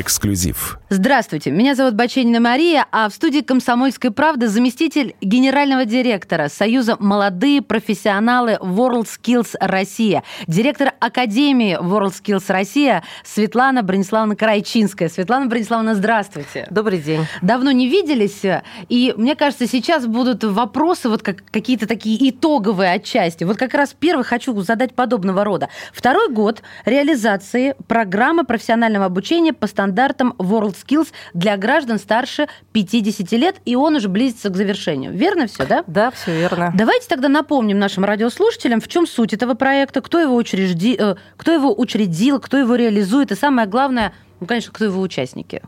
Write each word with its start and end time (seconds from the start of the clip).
Эксклюзив. 0.00 0.78
Здравствуйте, 0.88 1.50
меня 1.50 1.74
зовут 1.74 1.94
Баченина 1.94 2.40
Мария, 2.40 2.86
а 2.90 3.08
в 3.08 3.12
студии 3.12 3.40
«Комсомольской 3.40 4.10
правды» 4.10 4.48
заместитель 4.48 5.14
генерального 5.20 5.84
директора 5.84 6.48
Союза 6.48 6.96
«Молодые 6.98 7.62
профессионалы 7.62 8.58
WorldSkills 8.60 9.56
Россия», 9.60 10.22
директор 10.46 10.92
Академии 11.00 11.78
WorldSkills 11.80 12.44
Россия 12.48 13.02
Светлана 13.24 13.82
Брониславовна 13.82 14.36
Крайчинская. 14.36 15.08
Светлана 15.08 15.46
Брониславовна, 15.46 15.94
здравствуйте. 15.94 16.66
Добрый 16.70 16.98
день. 16.98 17.26
Давно 17.42 17.70
не 17.70 17.88
виделись, 17.88 18.42
и 18.88 19.14
мне 19.16 19.34
кажется, 19.34 19.66
сейчас 19.66 20.06
будут 20.06 20.44
вопросы, 20.44 21.08
вот 21.08 21.22
как, 21.22 21.44
какие-то 21.50 21.86
такие 21.86 22.30
итоговые 22.30 22.92
отчасти. 22.92 23.44
Вот 23.44 23.56
как 23.56 23.74
раз 23.74 23.94
первый 23.98 24.24
хочу 24.24 24.58
задать 24.60 24.94
подобного 24.94 25.44
рода. 25.44 25.68
Второй 25.92 26.30
год 26.30 26.62
реализации 26.84 27.74
программы 27.88 28.44
профессионального 28.44 29.06
обучения 29.06 29.52
по 29.52 29.66
стандартам 29.84 30.34
WorldSkills 30.38 31.08
для 31.34 31.56
граждан 31.58 31.98
старше 31.98 32.48
50 32.72 33.32
лет, 33.32 33.56
и 33.66 33.76
он 33.76 33.96
уже 33.96 34.08
близится 34.08 34.48
к 34.48 34.56
завершению. 34.56 35.12
Верно 35.12 35.46
все, 35.46 35.66
да? 35.66 35.84
Да, 35.86 36.10
все 36.10 36.34
верно. 36.38 36.72
Давайте 36.74 37.06
тогда 37.06 37.28
напомним 37.28 37.78
нашим 37.78 38.04
радиослушателям, 38.04 38.80
в 38.80 38.88
чем 38.88 39.06
суть 39.06 39.34
этого 39.34 39.54
проекта, 39.54 40.00
кто 40.00 40.18
его, 40.18 40.34
учрежди... 40.36 40.96
э, 40.98 41.16
кто 41.36 41.52
его 41.52 41.78
учредил, 41.78 42.40
кто 42.40 42.56
его 42.56 42.76
реализует, 42.76 43.30
и 43.30 43.34
самое 43.34 43.68
главное, 43.68 44.14
ну, 44.40 44.46
конечно, 44.46 44.72
кто 44.72 44.84
его 44.84 45.00
участники. 45.00 45.62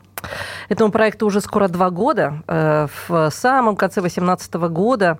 Этому 0.69 0.91
проекту 0.91 1.25
уже 1.25 1.41
скоро 1.41 1.67
два 1.67 1.89
года. 1.89 2.43
Э, 2.47 2.87
В 3.07 3.29
самом 3.31 3.75
конце 3.75 4.01
2018 4.01 4.53
года 4.69 5.19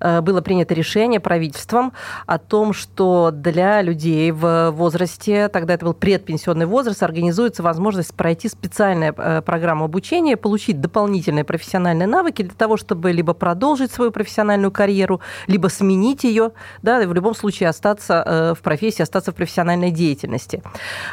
э, 0.00 0.20
было 0.20 0.40
принято 0.40 0.74
решение 0.74 1.20
правительством 1.20 1.92
о 2.26 2.38
том, 2.38 2.72
что 2.72 3.30
для 3.32 3.82
людей 3.82 4.32
в 4.32 4.70
возрасте, 4.70 5.48
тогда 5.48 5.74
это 5.74 5.84
был 5.84 5.94
предпенсионный 5.94 6.66
возраст, 6.66 7.02
организуется 7.02 7.62
возможность 7.62 8.14
пройти 8.14 8.48
специальную 8.48 9.14
э, 9.16 9.42
программу 9.42 9.84
обучения, 9.84 10.36
получить 10.36 10.80
дополнительные 10.80 11.44
профессиональные 11.44 12.08
навыки 12.08 12.42
для 12.42 12.54
того, 12.54 12.76
чтобы 12.76 13.12
либо 13.12 13.34
продолжить 13.34 13.92
свою 13.92 14.10
профессиональную 14.10 14.72
карьеру, 14.72 15.20
либо 15.46 15.68
сменить 15.68 16.24
ее, 16.24 16.52
да, 16.82 17.02
и 17.02 17.06
в 17.06 17.12
любом 17.12 17.34
случае 17.34 17.68
остаться 17.68 18.54
в 18.58 18.62
профессии, 18.62 19.02
остаться 19.02 19.32
в 19.32 19.34
профессиональной 19.34 19.90
деятельности. 19.90 20.62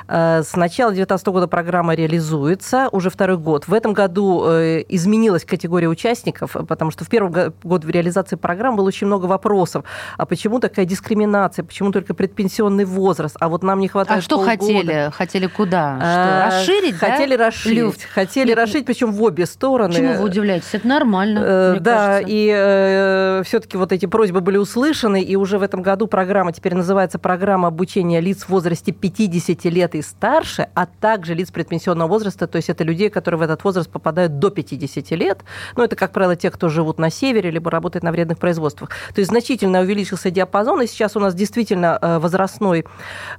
С 0.07 0.55
начала 0.55 0.91
2019 0.91 1.27
года 1.27 1.47
программа 1.47 1.66
реализуется 1.71 2.89
уже 2.91 3.09
второй 3.09 3.37
год. 3.37 3.67
В 3.67 3.73
этом 3.73 3.93
году 3.93 4.43
э, 4.47 4.83
изменилась 4.89 5.45
категория 5.45 5.87
участников, 5.87 6.55
потому 6.67 6.91
что 6.91 7.05
в 7.05 7.09
первый 7.09 7.51
год 7.63 7.83
в 7.85 7.89
реализации 7.89 8.35
программы 8.35 8.77
было 8.77 8.87
очень 8.87 9.07
много 9.07 9.25
вопросов. 9.25 9.83
А 10.17 10.25
почему 10.25 10.59
такая 10.59 10.85
дискриминация? 10.85 11.63
Почему 11.65 11.91
только 11.91 12.13
предпенсионный 12.13 12.85
возраст? 12.85 13.35
А 13.39 13.49
вот 13.49 13.63
нам 13.63 13.79
не 13.79 13.87
хватает 13.87 14.19
А 14.19 14.21
что 14.21 14.37
полгода. 14.37 14.57
хотели? 14.59 15.11
Хотели 15.13 15.47
куда? 15.47 15.97
Что, 15.97 16.05
А, 16.05 16.45
расширить, 16.47 16.95
Хотели 16.97 17.35
да? 17.35 17.45
расширить. 17.47 17.77
Люфт? 17.77 18.01
Хотели 18.13 18.49
Нет, 18.49 18.57
расширить, 18.57 18.85
причем 18.85 19.11
в 19.11 19.21
обе 19.23 19.45
стороны. 19.45 19.93
Почему 19.93 20.13
вы 20.13 20.23
удивляетесь? 20.25 20.69
Это 20.73 20.87
нормально, 20.87 21.39
Э, 21.43 21.77
Да, 21.79 21.93
кажется. 22.19 22.25
и 22.27 23.41
все-таки 23.45 23.77
вот 23.77 23.91
эти 23.91 24.05
просьбы 24.05 24.41
были 24.41 24.57
услышаны, 24.57 25.21
и 25.21 25.35
уже 25.35 25.57
в 25.59 25.63
этом 25.63 25.81
году 25.81 26.07
программа 26.07 26.51
теперь 26.53 26.75
называется 26.75 27.19
программа 27.19 27.67
обучения 27.67 28.19
лиц 28.21 28.43
в 28.43 28.49
возрасте 28.49 28.91
50 28.91 29.65
лет 29.69 29.95
и 29.95 30.01
старше, 30.01 30.67
а 30.73 30.85
также 30.85 31.33
лиц 31.33 31.51
предпенсионного 31.57 32.07
возраста, 32.07 32.45
то 32.45 32.57
есть 32.57 32.69
это 32.69 32.83
людей, 32.83 33.09
которые 33.09 33.39
в 33.39 33.41
этот 33.41 33.63
возраст 33.63 33.89
попадают 33.89 34.37
до 34.37 34.51
50 34.51 35.09
лет. 35.11 35.39
Ну, 35.75 35.83
это, 35.83 35.95
как 35.95 36.11
правило, 36.11 36.35
те, 36.35 36.51
кто 36.51 36.69
живут 36.69 36.99
на 36.99 37.09
севере, 37.09 37.49
либо 37.49 37.71
работают 37.71 38.03
на 38.03 38.11
вредных 38.11 38.37
производствах. 38.37 38.91
То 39.15 39.21
есть 39.21 39.31
значительно 39.31 39.79
увеличился 39.79 40.29
диапазон, 40.29 40.83
и 40.83 40.87
сейчас 40.87 41.15
у 41.15 41.19
нас 41.19 41.33
действительно 41.33 41.97
э, 41.99 42.19
возрастной 42.19 42.85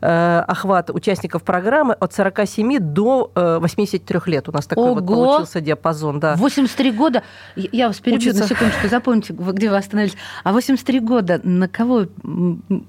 э, 0.00 0.44
охват 0.48 0.90
участников 0.90 1.44
программы 1.44 1.94
от 1.94 2.12
47 2.12 2.80
до 2.80 3.30
э, 3.36 3.58
83 3.60 4.20
лет. 4.26 4.48
У 4.48 4.52
нас 4.52 4.66
такой 4.66 4.94
вот 4.94 5.04
Ого! 5.04 5.24
получился 5.24 5.60
диапазон. 5.60 6.18
Да. 6.18 6.34
83 6.34 6.90
года, 6.90 7.22
я 7.54 7.86
вас 7.86 8.00
перебью 8.00 8.30
Учится. 8.30 8.42
на 8.42 8.48
секундочку, 8.48 8.88
запомните, 8.88 9.32
где 9.32 9.70
вы 9.70 9.76
остановились. 9.76 10.16
А 10.42 10.52
83 10.52 10.98
года 10.98 11.40
на 11.44 11.68
кого 11.68 12.06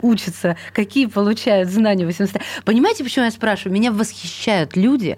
учатся, 0.01 0.57
какие 0.73 1.05
получают 1.05 1.69
знания 1.69 2.05
83? 2.05 2.41
Понимаете, 2.65 3.03
почему 3.03 3.25
я 3.25 3.31
спрашиваю? 3.31 3.73
Меня 3.73 3.91
восхищают 3.91 4.75
люди, 4.75 5.17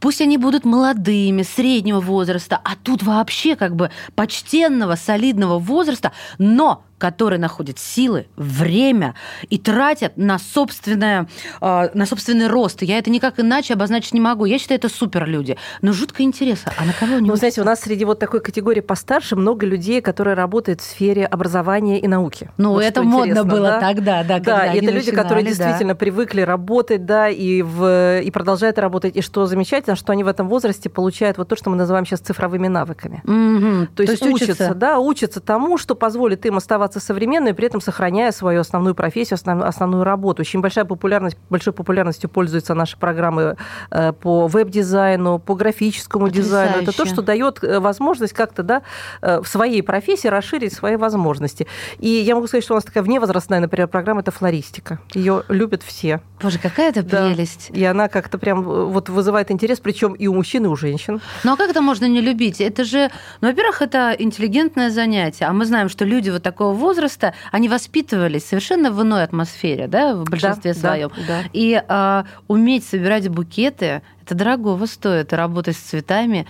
пусть 0.00 0.20
они 0.20 0.38
будут 0.38 0.64
молодыми, 0.64 1.42
среднего 1.42 2.00
возраста, 2.00 2.60
а 2.62 2.76
тут 2.82 3.02
вообще 3.02 3.56
как 3.56 3.76
бы 3.76 3.90
почтенного, 4.14 4.96
солидного 4.96 5.58
возраста, 5.58 6.12
но 6.38 6.84
которые 6.98 7.38
находят 7.38 7.78
силы, 7.78 8.26
время 8.36 9.14
и 9.50 9.58
тратят 9.58 10.16
на, 10.16 10.38
собственное, 10.38 11.28
э, 11.60 11.88
на 11.94 12.06
собственный 12.06 12.48
рост. 12.48 12.82
Я 12.82 12.98
это 12.98 13.10
никак 13.10 13.40
иначе 13.40 13.74
обозначить 13.74 14.14
не 14.14 14.20
могу. 14.20 14.44
Я 14.44 14.58
считаю, 14.58 14.78
это 14.78 14.88
супер 14.88 15.26
люди. 15.26 15.56
Но 15.82 15.92
жутко 15.92 16.22
интересно, 16.22 16.72
а 16.78 16.84
на 16.84 16.92
кого 16.92 17.16
они 17.16 17.28
Ну, 17.28 17.36
знаете, 17.36 17.60
у 17.60 17.64
нас 17.64 17.80
среди 17.80 18.04
вот 18.04 18.18
такой 18.18 18.40
категории 18.40 18.80
постарше 18.80 19.36
много 19.36 19.66
людей, 19.66 20.00
которые 20.00 20.34
работают 20.34 20.80
в 20.80 20.84
сфере 20.84 21.26
образования 21.26 22.00
и 22.00 22.08
науки. 22.08 22.50
Ну, 22.56 22.72
Вот 22.72 22.84
это 22.84 23.02
модно 23.02 23.44
было 23.44 23.68
да? 23.68 23.80
тогда, 23.80 24.24
да, 24.24 24.38
Да, 24.38 24.66
и 24.66 24.78
это 24.78 24.86
люди, 24.86 24.96
начинали, 24.96 25.22
которые 25.22 25.44
да. 25.44 25.50
действительно 25.50 25.94
привыкли 25.94 26.42
работать, 26.42 27.06
да, 27.06 27.28
и, 27.28 27.62
в, 27.62 28.20
и 28.20 28.30
продолжают 28.30 28.78
работать. 28.78 29.16
И 29.16 29.20
что 29.20 29.46
замечательно, 29.46 29.96
что 29.96 30.12
они 30.12 30.24
в 30.24 30.28
этом 30.28 30.48
возрасте 30.48 30.88
получают 30.88 31.38
вот 31.38 31.48
то, 31.48 31.56
что 31.56 31.70
мы 31.70 31.76
называем 31.76 32.06
сейчас 32.06 32.20
цифровыми 32.20 32.68
навыками. 32.68 33.22
Мгм. 33.24 33.88
То 33.94 34.02
есть, 34.02 34.22
учатся, 34.22 34.74
да, 34.74 34.98
учатся 34.98 35.40
тому, 35.40 35.78
что 35.78 35.94
позволит 35.94 36.46
им 36.46 36.56
оставаться 36.56 36.93
современными, 37.00 37.52
при 37.52 37.66
этом 37.66 37.80
сохраняя 37.80 38.32
свою 38.32 38.60
основную 38.60 38.94
профессию, 38.94 39.36
основ- 39.38 39.64
основную 39.64 40.04
работу. 40.04 40.42
Очень 40.42 40.60
большая 40.60 40.84
популярность, 40.84 41.36
большой 41.50 41.72
популярностью 41.72 42.28
пользуются 42.30 42.74
наши 42.74 42.96
программы 42.96 43.56
э, 43.90 44.12
по 44.12 44.46
веб-дизайну, 44.46 45.38
по 45.38 45.54
графическому 45.54 46.28
дизайну. 46.28 46.76
Это 46.76 46.80
то, 46.80 46.86
Потрясающе. 46.86 47.12
что 47.12 47.22
дает 47.22 47.64
э, 47.64 47.78
возможность 47.80 48.32
как-то 48.32 48.62
да, 48.62 48.82
э, 49.22 49.40
в 49.40 49.46
своей 49.48 49.82
профессии 49.82 50.28
расширить 50.28 50.72
свои 50.72 50.96
возможности. 50.96 51.66
И 51.98 52.08
я 52.08 52.34
могу 52.34 52.46
сказать, 52.46 52.64
что 52.64 52.74
у 52.74 52.76
нас 52.76 52.84
такая 52.84 53.02
вневозрастная, 53.02 53.60
например, 53.60 53.88
программа– 53.88 54.20
это 54.22 54.30
флористика. 54.30 54.98
Ее 55.14 55.44
любят 55.48 55.82
все. 55.82 56.20
Боже, 56.42 56.58
какая 56.58 56.90
это 56.90 57.02
Да. 57.02 57.28
прелесть. 57.28 57.70
И 57.70 57.84
она 57.84 58.08
как-то 58.08 58.38
прям 58.38 58.62
вот 58.62 59.08
вызывает 59.08 59.50
интерес, 59.50 59.80
причем 59.80 60.12
и 60.14 60.26
у 60.26 60.34
мужчин, 60.34 60.64
и 60.64 60.68
у 60.68 60.76
женщин. 60.76 61.20
Ну 61.44 61.52
а 61.52 61.56
как 61.56 61.70
это 61.70 61.80
можно 61.80 62.06
не 62.06 62.20
любить? 62.20 62.60
Это 62.60 62.84
же, 62.84 63.10
ну, 63.40 63.48
во-первых, 63.48 63.82
это 63.82 64.14
интеллигентное 64.18 64.90
занятие, 64.90 65.46
а 65.46 65.52
мы 65.52 65.64
знаем, 65.64 65.88
что 65.88 66.04
люди 66.04 66.30
вот 66.30 66.42
такого 66.42 66.73
возраста, 66.74 67.34
они 67.52 67.68
воспитывались 67.68 68.46
совершенно 68.46 68.90
в 68.90 69.00
иной 69.02 69.22
атмосфере, 69.24 69.86
да, 69.86 70.14
в 70.14 70.24
большинстве 70.24 70.74
Да, 70.74 70.78
своем. 70.80 71.10
да, 71.16 71.22
да. 71.26 71.40
И 71.52 71.82
а, 71.88 72.24
уметь 72.48 72.84
собирать 72.84 73.28
букеты, 73.28 74.02
это 74.24 74.34
дорогого 74.34 74.86
стоит, 74.86 75.32
работать 75.32 75.76
с 75.76 75.80
цветами. 75.80 76.46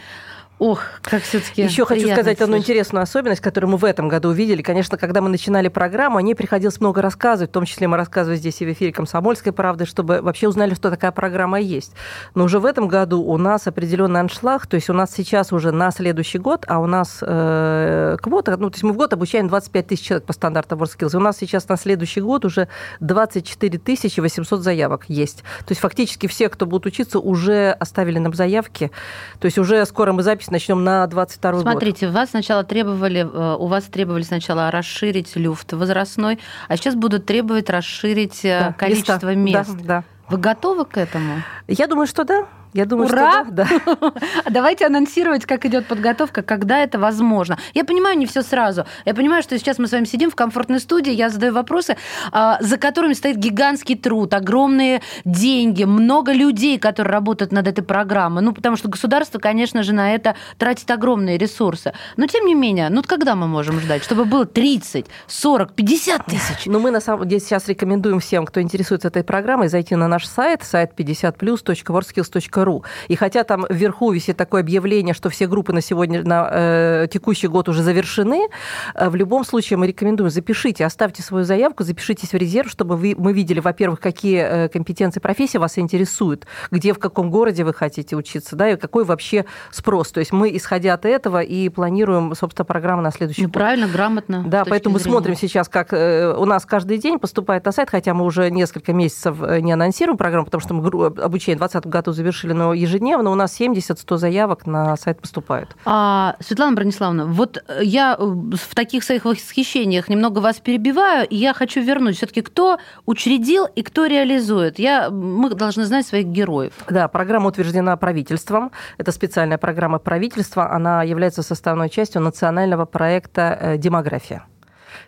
Ох, 0.61 0.83
как 1.03 1.23
все-таки. 1.23 1.63
Еще 1.63 1.85
хочу 1.85 2.09
сказать 2.09 2.41
одну 2.41 2.57
интересную 2.57 3.03
особенность, 3.03 3.41
которую 3.41 3.73
мы 3.73 3.77
в 3.77 3.85
этом 3.85 4.09
году 4.09 4.29
увидели. 4.29 4.63
Конечно, 4.63 4.97
когда 4.97 5.21
мы 5.21 5.29
начинали 5.29 5.67
программу, 5.67 6.19
о 6.19 6.23
ней 6.23 6.35
приходилось 6.35 6.81
много 6.81 7.03
рассказывать, 7.03 7.51
в 7.51 7.53
том 7.53 7.65
числе 7.65 7.89
мы 7.89 7.97
рассказывали 7.97 8.39
здесь 8.39 8.61
и 8.61 8.67
в 8.67 8.73
эфире 8.73 8.93
«Комсомольской 8.93 9.53
правды», 9.53 9.85
чтобы 9.85 10.21
вообще 10.23 10.47
узнали, 10.47 10.75
что 10.75 10.91
такая 10.91 11.11
программа 11.11 11.61
есть. 11.61 11.93
Но 12.37 12.45
уже 12.45 12.61
в 12.61 12.67
этом 12.67 12.87
году 12.87 13.21
у 13.21 13.37
нас 13.37 13.67
определенный 13.67 14.21
аншлаг, 14.21 14.69
то 14.69 14.77
есть 14.77 14.89
у 14.89 14.93
нас 14.93 15.13
сейчас 15.13 15.53
уже 15.53 15.73
на 15.73 15.91
следующий 15.91 16.39
год, 16.39 16.65
а 16.69 16.79
у 16.79 16.87
нас 16.87 17.19
э, 17.21 18.17
квота, 18.23 18.57
ну, 18.57 18.71
то 18.71 18.77
есть 18.77 18.85
мы 18.85 18.93
в 18.93 18.97
год 18.97 19.13
обучаем 19.13 19.49
25 19.49 19.87
тысяч 19.89 20.07
человек 20.07 20.25
по 20.25 20.33
стандартам 20.33 20.81
WorldSkills, 20.81 21.17
у 21.17 21.21
нас 21.21 21.37
сейчас 21.37 21.69
на 21.69 21.77
следующий 21.77 22.21
год 22.21 22.45
уже 22.45 22.69
24 23.01 23.79
тысячи 23.81 24.21
800 24.21 24.61
заявок 24.61 25.07
есть. 25.09 25.39
То 25.67 25.73
есть 25.73 25.81
фактически 25.81 26.29
все, 26.29 26.49
кто 26.49 26.65
будут 26.65 26.87
учиться, 26.87 27.19
уже 27.19 27.73
оставили 27.73 28.21
нам 28.21 28.35
заявки, 28.35 28.93
то 29.41 29.47
есть 29.47 29.59
уже 29.59 29.85
скоро 29.85 30.13
мы 30.13 30.23
запись 30.45 30.51
начнем 30.51 30.85
на 30.85 31.07
22 31.07 31.53
год. 31.53 31.63
Смотрите, 31.63 32.09
вас 32.09 32.31
сначала 32.31 32.65
требовали, 32.65 33.21
э, 33.21 33.57
у 33.59 33.67
вас 33.67 33.85
требовали 33.85 34.23
сначала 34.23 34.71
расширить 34.71 35.37
люфт 35.37 35.73
возрастной, 35.73 36.39
а 36.69 36.77
сейчас 36.77 36.95
будут 36.95 37.27
требовать 37.27 37.71
расширить 37.71 38.45
э, 38.45 38.61
Да, 38.61 38.73
количество 38.73 39.35
места. 39.35 39.73
мест. 39.73 39.77
Да, 39.83 39.85
да. 39.85 40.05
Вы 40.29 40.39
готовы 40.39 40.85
к 40.85 40.97
этому? 40.97 41.43
Я 41.69 41.87
думаю, 41.87 42.07
что 42.07 42.25
да. 42.25 42.47
Я 42.75 42.87
думаю, 42.87 43.09
Ура! 43.09 43.45
что 43.45 43.53
да. 43.53 43.69
да. 44.01 44.13
Давайте 44.51 44.87
анонсировать, 44.87 45.47
как 45.47 45.65
идет 45.65 45.87
подготовка, 45.87 46.43
когда 46.43 46.81
это 46.81 46.99
возможно. 46.99 47.57
Я 47.73 47.85
понимаю, 47.85 48.19
не 48.19 48.27
все 48.27 48.43
сразу. 48.43 48.85
Я 49.05 49.15
понимаю, 49.15 49.45
что 49.45 49.57
сейчас 49.57 49.79
мы 49.79 49.87
с 49.87 49.93
вами 49.93 50.07
сидим 50.07 50.29
в 50.29 50.35
комфортной 50.35 50.81
студии, 50.81 51.13
я 51.13 51.31
задаю 51.31 51.53
вопросы, 51.55 51.97
а, 52.33 52.59
за 52.61 52.77
которыми 52.77 53.13
стоит 53.13 53.37
гигантский 53.37 53.95
труд, 53.97 54.35
огромные 54.35 55.03
деньги, 55.25 55.85
много 55.85 56.33
людей, 56.33 56.81
которые 56.81 57.13
работают 57.13 57.53
над 57.53 57.69
этой 57.69 57.85
программой. 57.85 58.43
Ну, 58.43 58.53
потому 58.53 58.77
что 58.77 58.89
государство, 58.89 59.39
конечно 59.39 59.85
же, 59.85 59.93
на 59.93 60.13
это 60.13 60.35
тратит 60.59 60.91
огромные 60.91 61.39
ресурсы. 61.39 61.93
Но, 62.17 62.27
тем 62.27 62.45
не 62.45 62.55
менее, 62.55 62.89
ну, 62.91 63.05
когда 63.05 63.37
мы 63.37 63.47
можем 63.47 63.79
ждать? 63.79 64.03
Чтобы 64.03 64.25
было 64.25 64.47
30, 64.47 65.07
40, 65.29 65.75
50 65.75 66.27
тысяч? 66.27 66.67
Ну, 66.67 66.81
мы, 66.81 66.91
на 66.91 67.01
самом 67.01 67.29
деле, 67.29 67.41
сейчас 67.41 67.69
рекомендуем 67.69 68.19
всем, 68.19 68.47
кто 68.47 68.61
интересуется 68.61 69.09
этой 69.09 69.23
программой, 69.23 69.69
зайти 69.69 69.95
на 69.95 70.09
наш 70.09 70.27
сайт, 70.27 70.65
сайт 70.65 70.91
50plus.worldskills.ru. 70.99 72.64
И 73.09 73.17
хотя 73.17 73.45
там 73.45 73.67
вверху 73.69 74.11
висит 74.11 74.37
такое 74.37 74.63
объявление, 74.63 75.15
что 75.15 75.29
все 75.29 75.47
группы 75.47 75.73
на 75.73 75.81
сегодня, 75.81 76.23
на 76.23 76.49
э, 76.51 77.07
текущий 77.13 77.49
год 77.49 77.69
уже 77.69 77.83
завершены, 77.83 78.49
э, 78.95 79.09
в 79.09 79.15
любом 79.15 79.45
случае 79.45 79.77
мы 79.77 79.87
рекомендуем, 79.87 80.31
запишите, 80.31 80.85
оставьте 80.85 81.23
свою 81.23 81.45
заявку, 81.45 81.85
запишитесь 81.85 82.33
в 82.33 82.37
резерв, 82.37 82.71
чтобы 82.71 82.97
вы, 82.97 83.15
мы 83.17 83.33
видели, 83.33 83.61
во-первых, 83.61 84.01
какие 84.01 84.39
э, 84.39 84.69
компетенции 84.69 85.21
профессии 85.21 85.59
вас 85.59 85.79
интересуют, 85.79 86.47
где, 86.71 86.93
в 86.93 86.99
каком 86.99 87.31
городе 87.31 87.65
вы 87.65 87.75
хотите 87.75 88.17
учиться, 88.17 88.57
да, 88.57 88.71
и 88.71 88.77
какой 88.77 89.05
вообще 89.05 89.45
спрос. 89.71 90.11
То 90.13 90.21
есть 90.21 90.33
мы, 90.33 90.57
исходя 90.57 90.95
от 90.95 91.05
этого, 91.05 91.43
и 91.43 91.69
планируем, 91.69 92.35
собственно, 92.35 92.65
программу 92.65 93.03
на 93.03 93.11
следующий 93.11 93.43
ну, 93.43 93.49
год. 93.49 93.55
Правильно, 93.55 93.89
грамотно. 93.89 94.45
Да, 94.47 94.65
поэтому 94.65 94.95
мы 94.95 95.01
смотрим 95.01 95.37
сейчас, 95.37 95.69
как 95.69 95.93
э, 95.93 96.35
у 96.37 96.45
нас 96.45 96.65
каждый 96.65 96.99
день 96.99 97.19
поступает 97.19 97.65
на 97.65 97.73
сайт, 97.73 97.91
хотя 97.91 98.15
мы 98.15 98.25
уже 98.25 98.51
несколько 98.51 98.93
месяцев 98.93 99.37
не 99.61 99.73
анонсируем 99.73 100.17
программу, 100.17 100.47
потому 100.47 100.61
что 100.61 100.75
мы 100.75 100.85
обучение 100.87 101.57
в 101.57 101.61
2020 101.61 101.87
году 101.87 102.13
завершили, 102.13 102.53
но 102.55 102.73
ежедневно 102.73 103.31
у 103.31 103.35
нас 103.35 103.61
70-100 103.61 104.17
заявок 104.17 104.67
на 104.67 104.97
сайт 104.97 105.21
поступают. 105.21 105.77
А, 105.85 106.37
Светлана 106.41 106.75
Брониславовна, 106.75 107.27
вот 107.27 107.63
я 107.81 108.17
в 108.17 108.75
таких 108.75 109.05
своих 109.05 109.25
восхищениях 109.25 110.09
немного 110.09 110.39
вас 110.39 110.61
перебиваю, 110.61 111.27
и 111.29 111.37
я 111.37 111.53
хочу 111.53 111.83
вернуть 111.83 112.17
все-таки, 112.17 112.43
кто 112.43 112.79
учредил 113.07 113.67
и 113.67 113.83
кто 113.83 114.07
реализует. 114.07 114.79
Я, 114.79 115.11
мы 115.11 115.51
должны 115.51 115.85
знать 115.85 116.07
своих 116.07 116.27
героев. 116.27 116.73
Да, 116.89 117.09
программа 117.09 117.49
утверждена 117.49 117.97
правительством. 117.97 118.71
Это 118.99 119.13
специальная 119.13 119.59
программа 119.59 119.99
правительства. 119.99 120.71
Она 120.71 121.03
является 121.03 121.43
составной 121.43 121.91
частью 121.91 122.23
национального 122.23 122.85
проекта 122.85 123.75
«Демография». 123.79 124.45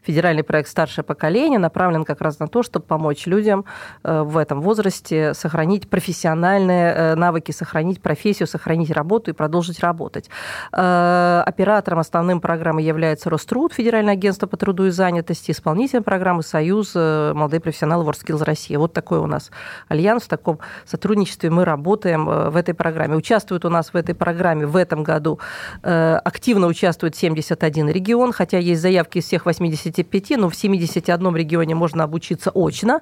Федеральный 0.06 0.44
проект 0.44 0.68
«Старшее 0.68 1.04
поколение» 1.04 1.58
направлен 1.58 2.04
как 2.04 2.20
раз 2.20 2.38
на 2.38 2.46
то, 2.46 2.62
чтобы 2.62 2.86
помочь 2.86 3.26
людям 3.26 3.64
э, 4.04 4.22
в 4.22 4.38
этом 4.38 4.60
возрасте 4.60 5.34
сохранить 5.34 5.90
профессиональные 5.90 6.92
э, 6.92 7.14
навыки, 7.16 7.50
сохранить 7.50 8.00
профессию, 8.00 8.46
сохранить 8.46 8.92
работу 8.92 9.32
и 9.32 9.34
продолжить 9.34 9.80
работать. 9.80 10.30
Э, 10.72 11.42
оператором 11.44 11.98
основным 11.98 12.40
программы 12.40 12.82
является 12.82 13.30
Роструд, 13.30 13.72
Федеральное 13.72 14.12
агентство 14.12 14.46
по 14.46 14.56
труду 14.56 14.86
и 14.86 14.90
занятости, 14.90 15.50
исполнителем 15.50 16.04
программы 16.04 16.44
«Союз 16.44 16.94
молодые 16.94 17.60
профессионалы 17.60 18.08
WorldSkills 18.08 18.44
Россия». 18.44 18.78
Вот 18.78 18.92
такой 18.92 19.18
у 19.18 19.26
нас 19.26 19.50
альянс, 19.88 20.22
в 20.22 20.28
таком 20.28 20.60
сотрудничестве 20.84 21.50
мы 21.50 21.64
работаем 21.64 22.26
в 22.26 22.54
этой 22.54 22.74
программе. 22.74 23.16
Участвуют 23.16 23.64
у 23.64 23.70
нас 23.70 23.92
в 23.92 23.96
этой 23.96 24.14
программе 24.14 24.66
в 24.66 24.76
этом 24.76 25.02
году, 25.02 25.40
активно 25.82 26.68
участвует 26.68 27.16
71 27.16 27.88
регион, 27.88 28.32
хотя 28.32 28.58
есть 28.58 28.80
заявки 28.80 29.18
из 29.18 29.24
всех 29.24 29.46
80 29.46 29.95
75, 29.96 30.38
но 30.38 30.48
в 30.48 30.54
71 30.54 31.36
регионе 31.36 31.74
можно 31.74 32.04
обучиться 32.04 32.50
очно, 32.54 33.00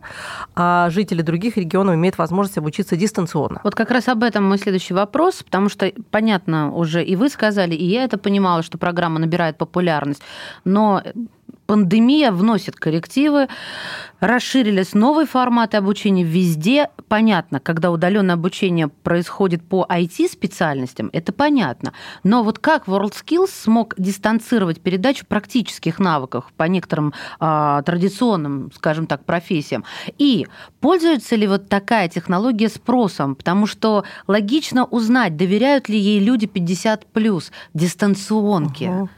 а 0.54 0.90
жители 0.90 1.22
других 1.22 1.56
регионов 1.56 1.94
имеют 1.94 2.18
возможность 2.18 2.58
обучиться 2.58 2.96
дистанционно. 2.96 3.60
Вот 3.64 3.74
как 3.74 3.90
раз 3.90 4.08
об 4.08 4.22
этом 4.22 4.44
мой 4.44 4.58
следующий 4.58 4.94
вопрос, 4.94 5.42
потому 5.42 5.68
что 5.68 5.92
понятно 6.10 6.72
уже 6.72 7.04
и 7.04 7.16
вы 7.16 7.28
сказали, 7.28 7.74
и 7.74 7.84
я 7.84 8.04
это 8.04 8.18
понимала, 8.18 8.62
что 8.62 8.78
программа 8.78 9.18
набирает 9.18 9.58
популярность, 9.58 10.22
но 10.64 11.02
пандемия 11.66 12.32
вносит 12.32 12.76
коррективы, 12.76 13.48
расширились 14.20 14.94
новые 14.94 15.26
форматы 15.26 15.76
обучения 15.76 16.24
везде. 16.24 16.90
Понятно, 17.08 17.60
когда 17.60 17.90
удаленное 17.90 18.34
обучение 18.34 18.88
происходит 18.88 19.62
по 19.62 19.86
IT-специальностям, 19.88 21.10
это 21.12 21.32
понятно. 21.32 21.92
Но 22.22 22.42
вот 22.42 22.58
как 22.58 22.86
WorldSkills 22.86 23.50
смог 23.50 23.94
дистанцировать 23.98 24.80
передачу 24.80 25.26
практических 25.26 25.98
навыков 25.98 26.46
по 26.56 26.64
некоторым 26.64 27.12
а, 27.40 27.82
традиционным, 27.82 28.70
скажем 28.74 29.06
так, 29.06 29.24
профессиям? 29.24 29.84
И 30.18 30.46
пользуется 30.80 31.36
ли 31.36 31.46
вот 31.46 31.68
такая 31.68 32.08
технология 32.08 32.68
спросом? 32.68 33.34
Потому 33.34 33.66
что 33.66 34.04
логично 34.26 34.84
узнать, 34.84 35.36
доверяют 35.36 35.88
ли 35.88 35.98
ей 35.98 36.20
люди 36.20 36.46
50 36.46 37.06
плюс 37.06 37.52
дистанционки. 37.74 38.84
Угу. 38.84 39.08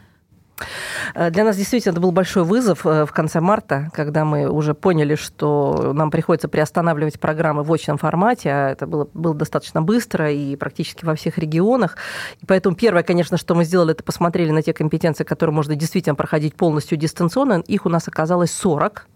Э, 1.15 1.31
для 1.31 1.45
нас 1.45 1.57
действительно 1.57 1.93
это 1.93 2.01
был 2.01 2.13
большой 2.13 2.45
вызов 2.45 2.87
э, 2.87 3.05
в 3.05 3.13
конце 3.13 3.41
марта, 3.41 3.91
когда 3.93 4.25
мы 4.25 4.49
уже 4.49 4.75
поняли, 4.75 5.15
что 5.15 5.93
нам 5.93 6.11
приходится 6.11 6.49
приостанавливать 6.49 7.21
программы 7.21 7.63
в 7.63 7.73
очном 7.73 7.99
формате, 7.99 8.51
а 8.51 8.71
это 8.71 8.87
было, 8.87 9.09
было 9.13 9.35
достаточно 9.35 9.83
быстро 9.83 10.31
и 10.31 10.57
практически 10.57 11.05
во 11.05 11.15
всех 11.15 11.39
регионах. 11.39 11.97
И 12.41 12.47
поэтому 12.47 12.77
первое, 12.77 13.03
конечно, 13.03 13.37
что 13.37 13.55
мы 13.55 13.65
сделали, 13.65 13.93
это 13.93 14.03
посмотрели 14.03 14.51
на 14.51 14.63
те 14.63 14.73
компетенции, 14.73 15.25
которые 15.25 15.55
можно 15.55 15.75
действительно 15.75 16.15
проходить 16.15 16.55
полностью 16.55 16.99
дистанционно. 16.99 17.63
Их 17.67 17.87
у 17.87 17.89
нас 17.89 18.09
оказалось 18.09 18.53
40 18.53 19.07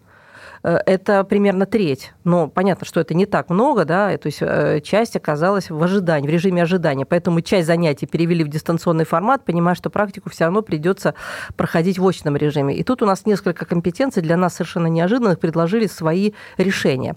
это 0.69 1.23
примерно 1.23 1.65
треть. 1.65 2.13
Но 2.23 2.47
понятно, 2.47 2.85
что 2.85 2.99
это 2.99 3.13
не 3.13 3.25
так 3.25 3.49
много, 3.49 3.85
да, 3.85 4.17
то 4.17 4.27
есть 4.27 4.39
э, 4.41 4.81
часть 4.81 5.15
оказалась 5.15 5.69
в 5.69 5.81
ожидании, 5.81 6.27
в 6.27 6.31
режиме 6.31 6.63
ожидания. 6.63 7.05
Поэтому 7.05 7.41
часть 7.41 7.67
занятий 7.67 8.05
перевели 8.05 8.43
в 8.43 8.47
дистанционный 8.47 9.05
формат, 9.05 9.43
понимая, 9.45 9.75
что 9.75 9.89
практику 9.89 10.29
все 10.29 10.45
равно 10.45 10.61
придется 10.61 11.15
проходить 11.55 11.99
в 11.99 12.07
очном 12.07 12.35
режиме. 12.37 12.75
И 12.75 12.83
тут 12.83 13.01
у 13.01 13.05
нас 13.05 13.25
несколько 13.25 13.65
компетенций 13.65 14.21
для 14.21 14.37
нас 14.37 14.55
совершенно 14.55 14.87
неожиданных 14.87 15.39
предложили 15.39 15.87
свои 15.87 16.33
решения. 16.57 17.15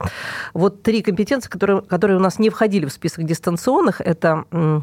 Вот 0.54 0.82
три 0.82 1.02
компетенции, 1.02 1.50
которые, 1.50 1.82
которые 1.82 2.16
у 2.18 2.22
нас 2.22 2.38
не 2.38 2.50
входили 2.50 2.86
в 2.86 2.92
список 2.92 3.24
дистанционных, 3.24 4.00
это 4.00 4.44
Э, 4.54 4.80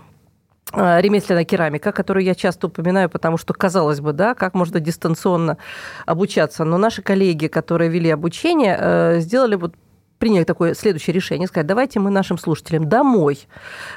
ремесленная 0.74 1.46
керамика, 1.46 1.92
которую 1.92 2.24
я 2.24 2.36
часто 2.36 2.68
упоминаю, 2.68 3.10
потому 3.10 3.38
что, 3.38 3.54
казалось 3.54 4.00
бы, 4.00 4.14
да, 4.14 4.36
как 4.36 4.54
можно 4.54 4.80
дистанционно 4.80 5.58
обучаться. 6.06 6.64
Но 6.64 6.78
наши 6.78 7.02
коллеги, 7.02 7.48
которые 7.48 7.90
вели 7.90 8.10
обучение, 8.10 8.78
э, 8.80 9.20
сделали 9.20 9.56
вот 9.56 9.76
приняли 10.22 10.44
такое 10.44 10.76
следующее 10.76 11.16
решение, 11.16 11.48
сказать, 11.48 11.66
давайте 11.66 12.00
мы 12.00 12.12
нашим 12.12 12.38
слушателям 12.38 12.88
домой 12.88 13.40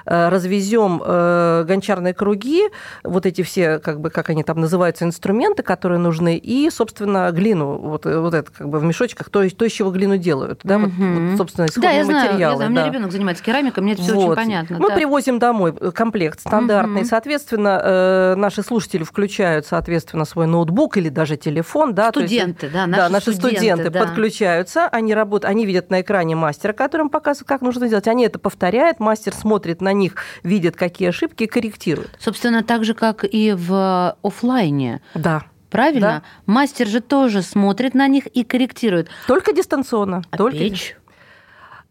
э, 0.07 0.31
развезем 0.31 1.03
э, 1.05 1.65
гончарные 1.69 2.15
круги, 2.15 2.63
вот 3.05 3.27
эти 3.27 3.43
все, 3.43 3.79
как 3.79 4.01
бы, 4.01 4.09
как 4.09 4.31
они 4.31 4.43
там 4.43 4.59
называются, 4.59 5.05
инструменты, 5.05 5.63
которые 5.63 5.99
нужны, 5.99 6.39
и, 6.39 6.71
собственно, 6.71 7.31
глину, 7.31 7.77
вот, 7.77 8.07
вот 8.07 8.33
это 8.33 8.51
как 8.51 8.71
бы 8.71 8.79
в 8.79 8.85
мешочках, 8.85 9.29
то, 9.29 9.47
то 9.51 9.65
из 9.67 9.73
чего 9.73 9.91
глину 9.91 10.17
делают, 10.17 10.61
да, 10.65 10.79
вот, 10.79 10.93
вот 10.97 11.37
собственно, 11.37 11.67
исходные 11.67 11.93
да, 11.93 11.99
я 11.99 12.05
знаю, 12.07 12.27
материалы. 12.31 12.53
Я 12.53 12.57
знаю, 12.57 12.59
да. 12.59 12.67
у 12.67 12.71
меня 12.71 12.93
ребенок 12.95 13.13
занимается 13.13 13.45
керамикой, 13.45 13.83
мне 13.83 13.93
это 13.93 14.03
все 14.03 14.15
вот. 14.15 14.29
очень 14.31 14.35
понятно. 14.37 14.79
Мы 14.79 14.89
да. 14.89 14.95
привозим 14.95 15.39
домой 15.39 15.75
комплект 15.93 16.41
стандартный, 16.41 17.03
угу. 17.03 17.09
соответственно, 17.09 17.83
э, 17.85 18.35
наши 18.37 18.63
слушатели 18.63 19.03
включают, 19.03 19.67
соответственно, 19.67 20.25
свой 20.25 20.47
ноутбук 20.47 20.97
или 20.97 21.11
даже 21.11 21.37
телефон, 21.37 21.95
да, 21.95 22.09
студенты, 22.09 22.65
есть, 22.65 22.75
да, 22.75 22.87
наши, 22.87 23.03
да, 23.03 23.09
наши 23.11 23.33
студенты, 23.35 23.57
студенты 23.57 23.91
да. 23.91 24.01
подключаются, 24.01 24.89
они 24.89 25.15
работают, 25.15 25.51
они 25.51 25.67
видят 25.67 25.91
на 25.91 26.01
экране 26.01 26.14
экране 26.15 26.37
мастера, 26.37 26.73
которым 26.73 27.09
показывают, 27.09 27.49
как 27.49 27.61
нужно 27.61 27.89
сделать. 27.89 28.07
Они 28.07 28.25
это 28.25 28.39
повторяют, 28.39 29.01
мастер 29.01 29.35
смотрит 29.35 29.81
на 29.81 29.93
них, 29.93 30.15
видит, 30.45 30.77
какие 30.77 31.09
ошибки, 31.09 31.47
корректирует. 31.47 32.11
Собственно, 32.21 32.63
так 32.63 32.85
же, 32.85 32.95
как 32.95 33.25
и 33.25 33.53
в 33.53 34.17
офлайне. 34.23 35.03
Да. 35.15 35.43
Правильно? 35.71 36.23
Да. 36.47 36.53
Мастер 36.53 36.87
же 36.87 37.01
тоже 37.01 37.43
смотрит 37.43 37.95
на 37.95 38.07
них 38.07 38.29
и 38.29 38.45
корректирует. 38.45 39.09
Только 39.27 39.53
дистанционно. 39.53 40.23
А 40.31 40.37
только... 40.37 40.59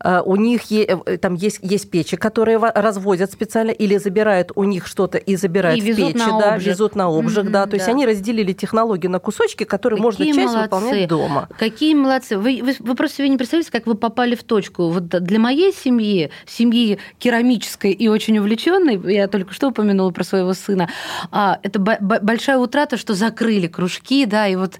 Э, 0.03 0.21
у 0.23 0.35
них 0.35 0.71
э, 0.71 1.17
там 1.17 1.35
есть, 1.35 1.59
есть 1.61 1.89
печи, 1.89 2.17
которые 2.17 2.57
разводят 2.57 3.31
специально 3.31 3.71
или 3.71 3.97
забирают 3.97 4.51
у 4.55 4.63
них 4.63 4.87
что-то 4.87 5.17
и 5.17 5.35
забирают 5.35 5.79
и 5.79 5.93
в 5.93 5.95
печи, 5.95 6.13
да, 6.17 6.55
обжиг. 6.55 6.73
везут 6.73 6.95
на 6.95 7.05
обжиг, 7.05 7.45
mm-hmm, 7.45 7.49
да. 7.49 7.65
То 7.65 7.71
да. 7.71 7.77
есть 7.77 7.87
они 7.87 8.05
разделили 8.05 8.53
технологию 8.53 9.11
на 9.11 9.19
кусочки, 9.19 9.63
которые 9.63 10.01
Какие 10.01 10.03
можно 10.03 10.25
часть 10.25 10.53
молодцы. 10.53 10.63
выполнять 10.63 11.09
дома. 11.09 11.49
Какие 11.57 11.93
молодцы. 11.95 12.37
Вы, 12.37 12.61
вы, 12.63 12.75
вы 12.79 12.95
просто 12.95 13.17
себе 13.17 13.29
не 13.29 13.37
представляете, 13.37 13.71
как 13.71 13.85
вы 13.85 13.95
попали 13.95 14.35
в 14.35 14.43
точку. 14.43 14.89
Вот 14.89 15.07
для 15.07 15.39
моей 15.39 15.73
семьи, 15.73 16.29
семьи 16.45 16.99
керамической 17.19 17.91
и 17.91 18.07
очень 18.07 18.37
увлеченной, 18.39 18.99
я 19.13 19.27
только 19.27 19.53
что 19.53 19.69
упомянула 19.69 20.11
про 20.11 20.23
своего 20.23 20.53
сына, 20.53 20.89
а, 21.31 21.59
это 21.63 21.79
большая 21.79 22.57
утрата, 22.57 22.97
что 22.97 23.13
закрыли 23.13 23.67
кружки, 23.67 24.25
да, 24.25 24.47
и 24.47 24.55
вот 24.55 24.73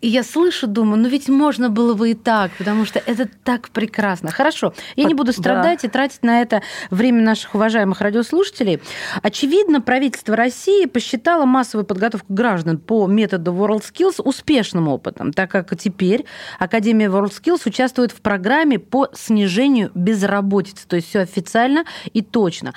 и 0.00 0.08
я 0.08 0.22
слышу, 0.22 0.66
думаю, 0.66 1.00
ну 1.00 1.08
ведь 1.08 1.28
можно 1.28 1.68
было 1.68 1.94
бы 1.94 2.10
и 2.10 2.14
так, 2.14 2.52
потому 2.58 2.84
что 2.84 2.98
это 3.04 3.28
так 3.44 3.70
прекрасно. 3.70 4.30
Хорошо, 4.30 4.67
Хорошо, 4.70 4.92
я 4.96 5.04
не 5.04 5.14
буду 5.14 5.32
страдать 5.32 5.82
да. 5.82 5.88
и 5.88 5.90
тратить 5.90 6.22
на 6.22 6.42
это 6.42 6.62
время 6.90 7.22
наших 7.22 7.54
уважаемых 7.54 8.00
радиослушателей. 8.00 8.80
Очевидно, 9.22 9.80
правительство 9.80 10.36
России 10.36 10.86
посчитало 10.86 11.44
массовую 11.44 11.84
подготовку 11.86 12.32
граждан 12.32 12.78
по 12.78 13.06
методу 13.06 13.52
WorldSkills 13.52 14.22
успешным 14.22 14.88
опытом, 14.88 15.32
так 15.32 15.50
как 15.50 15.76
теперь 15.78 16.24
Академия 16.58 17.06
WorldSkills 17.06 17.62
участвует 17.66 18.12
в 18.12 18.20
программе 18.20 18.78
по 18.78 19.08
снижению 19.12 19.90
безработицы. 19.94 20.86
То 20.86 20.96
есть 20.96 21.08
все 21.08 21.20
официально 21.20 21.84
и 22.12 22.22
точно. 22.22 22.74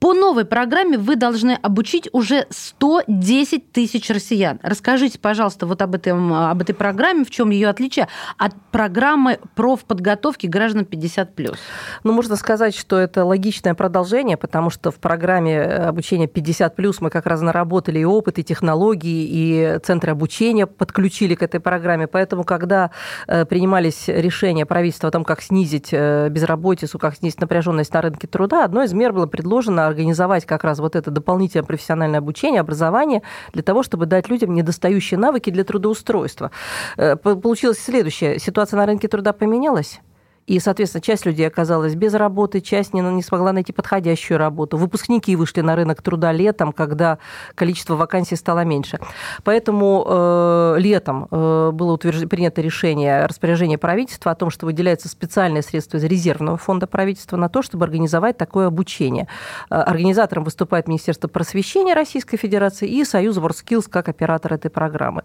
По 0.00 0.14
новой 0.14 0.44
программе 0.44 0.96
вы 0.96 1.16
должны 1.16 1.58
обучить 1.60 2.08
уже 2.12 2.46
110 2.50 3.72
тысяч 3.72 4.08
россиян. 4.10 4.60
Расскажите, 4.62 5.18
пожалуйста, 5.18 5.66
вот 5.66 5.82
об, 5.82 5.94
этом, 5.94 6.32
об 6.32 6.62
этой 6.62 6.72
программе, 6.72 7.24
в 7.24 7.30
чем 7.30 7.50
ее 7.50 7.68
отличие 7.68 8.06
от 8.36 8.54
программы 8.70 9.40
профподготовки 9.56 10.46
граждан 10.46 10.86
50+. 10.88 11.56
Ну, 12.04 12.12
можно 12.12 12.36
сказать, 12.36 12.76
что 12.76 12.96
это 12.96 13.24
логичное 13.24 13.74
продолжение, 13.74 14.36
потому 14.36 14.70
что 14.70 14.92
в 14.92 14.96
программе 14.96 15.54
э, 15.54 15.86
обучения 15.88 16.26
50+, 16.26 16.96
мы 17.00 17.10
как 17.10 17.26
раз 17.26 17.40
наработали 17.40 17.98
и 17.98 18.04
опыт, 18.04 18.38
и 18.38 18.44
технологии, 18.44 19.26
и 19.28 19.78
центры 19.82 20.12
обучения 20.12 20.66
подключили 20.66 21.34
к 21.34 21.42
этой 21.42 21.58
программе. 21.58 22.06
Поэтому, 22.06 22.44
когда 22.44 22.92
э, 23.26 23.44
принимались 23.46 24.04
решения 24.06 24.64
правительства 24.64 25.08
о 25.08 25.12
том, 25.12 25.24
как 25.24 25.42
снизить 25.42 25.88
э, 25.90 26.28
безработицу, 26.28 27.00
как 27.00 27.16
снизить 27.16 27.40
напряженность 27.40 27.92
на 27.92 28.00
рынке 28.00 28.28
труда, 28.28 28.64
одно 28.64 28.84
из 28.84 28.92
мер 28.92 29.12
было 29.12 29.26
предложено 29.26 29.87
организовать 29.88 30.46
как 30.46 30.64
раз 30.64 30.78
вот 30.78 30.96
это 30.96 31.10
дополнительное 31.10 31.66
профессиональное 31.66 32.18
обучение, 32.20 32.60
образование 32.60 33.22
для 33.52 33.62
того, 33.62 33.82
чтобы 33.82 34.06
дать 34.06 34.28
людям 34.28 34.54
недостающие 34.54 35.18
навыки 35.18 35.50
для 35.50 35.64
трудоустройства. 35.64 36.50
Э, 36.96 37.16
получилась 37.16 37.78
следующая. 37.78 38.38
Ситуация 38.38 38.78
на 38.78 38.86
рынке 38.86 39.08
труда 39.08 39.32
поменялась? 39.32 40.00
И, 40.48 40.58
соответственно, 40.60 41.02
часть 41.02 41.26
людей 41.26 41.46
оказалась 41.46 41.94
без 41.94 42.14
работы, 42.14 42.62
часть 42.62 42.94
не, 42.94 43.02
не 43.02 43.22
смогла 43.22 43.52
найти 43.52 43.72
подходящую 43.72 44.38
работу. 44.38 44.78
Выпускники 44.78 45.36
вышли 45.36 45.60
на 45.60 45.76
рынок 45.76 46.00
труда 46.00 46.32
летом, 46.32 46.72
когда 46.72 47.18
количество 47.54 47.96
вакансий 47.96 48.34
стало 48.34 48.64
меньше. 48.64 48.98
Поэтому 49.44 50.06
э, 50.08 50.76
летом 50.78 51.28
э, 51.30 51.70
было 51.72 51.92
утвержд... 51.92 52.26
принято 52.30 52.62
решение, 52.62 53.26
распоряжение 53.26 53.76
правительства 53.76 54.32
о 54.32 54.34
том, 54.34 54.48
что 54.48 54.64
выделяется 54.64 55.10
специальные 55.10 55.62
средства 55.62 55.98
из 55.98 56.04
резервного 56.04 56.56
фонда 56.56 56.86
правительства 56.86 57.36
на 57.36 57.50
то, 57.50 57.60
чтобы 57.60 57.84
организовать 57.84 58.38
такое 58.38 58.68
обучение. 58.68 59.28
Э, 59.68 59.74
организатором 59.74 60.44
выступает 60.44 60.88
Министерство 60.88 61.28
просвещения 61.28 61.92
Российской 61.92 62.38
Федерации 62.38 62.88
и 62.88 63.04
Союз 63.04 63.36
WorldSkills 63.36 63.90
как 63.90 64.08
оператор 64.08 64.54
этой 64.54 64.70
программы. 64.70 65.24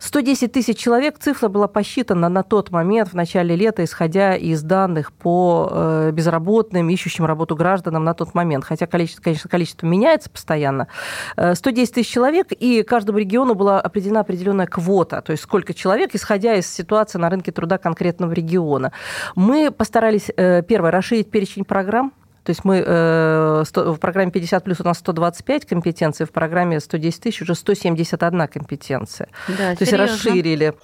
110 0.00 0.52
тысяч 0.52 0.78
человек, 0.78 1.18
цифра 1.18 1.48
была 1.48 1.68
посчитана 1.68 2.30
на 2.30 2.42
тот 2.42 2.70
момент, 2.70 3.10
в 3.10 3.14
начале 3.14 3.54
лета, 3.56 3.84
исходя 3.84 4.34
из 4.36 4.53
из 4.54 4.62
данных 4.62 5.12
по 5.12 5.68
э, 5.70 6.10
безработным, 6.12 6.88
ищущим 6.88 7.24
работу 7.26 7.54
гражданам 7.54 8.04
на 8.04 8.14
тот 8.14 8.34
момент. 8.34 8.64
Хотя, 8.64 8.86
количество, 8.86 9.22
конечно, 9.22 9.50
количество 9.50 9.86
меняется 9.86 10.30
постоянно. 10.30 10.88
110 11.36 11.90
э, 11.90 11.94
тысяч 11.94 12.10
человек, 12.10 12.52
и 12.52 12.82
каждому 12.82 13.18
региону 13.18 13.54
была 13.54 13.80
определена 13.80 14.20
определенная 14.20 14.66
квота, 14.66 15.20
то 15.20 15.32
есть 15.32 15.42
сколько 15.42 15.74
человек, 15.74 16.14
исходя 16.14 16.54
из 16.54 16.72
ситуации 16.72 17.18
на 17.18 17.28
рынке 17.28 17.52
труда 17.52 17.78
конкретного 17.78 18.32
региона. 18.32 18.92
Мы 19.34 19.70
постарались, 19.70 20.30
э, 20.36 20.62
первое, 20.62 20.90
расширить 20.90 21.30
перечень 21.30 21.64
программ, 21.64 22.12
то 22.44 22.50
есть 22.50 22.62
мы 22.62 22.82
в 22.82 23.96
программе 23.98 24.30
50 24.30 24.64
плюс 24.64 24.78
у 24.78 24.84
нас 24.84 24.98
125 24.98 25.64
компетенций, 25.64 26.26
в 26.26 26.30
программе 26.30 26.78
110 26.78 27.20
тысяч 27.22 27.40
уже 27.40 27.54
171 27.54 28.48
компетенция. 28.48 29.28
Да, 29.48 29.74
То 29.74 29.86
серьезно. 29.86 30.02
есть 30.02 30.24
расширили. 30.24 30.74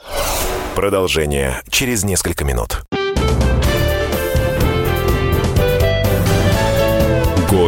Продолжение 0.75 1.61
через 1.69 2.05
несколько 2.05 2.45
минут. 2.45 2.83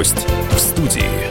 Гость 0.02 0.26
в 0.50 0.58
студии. 0.58 1.30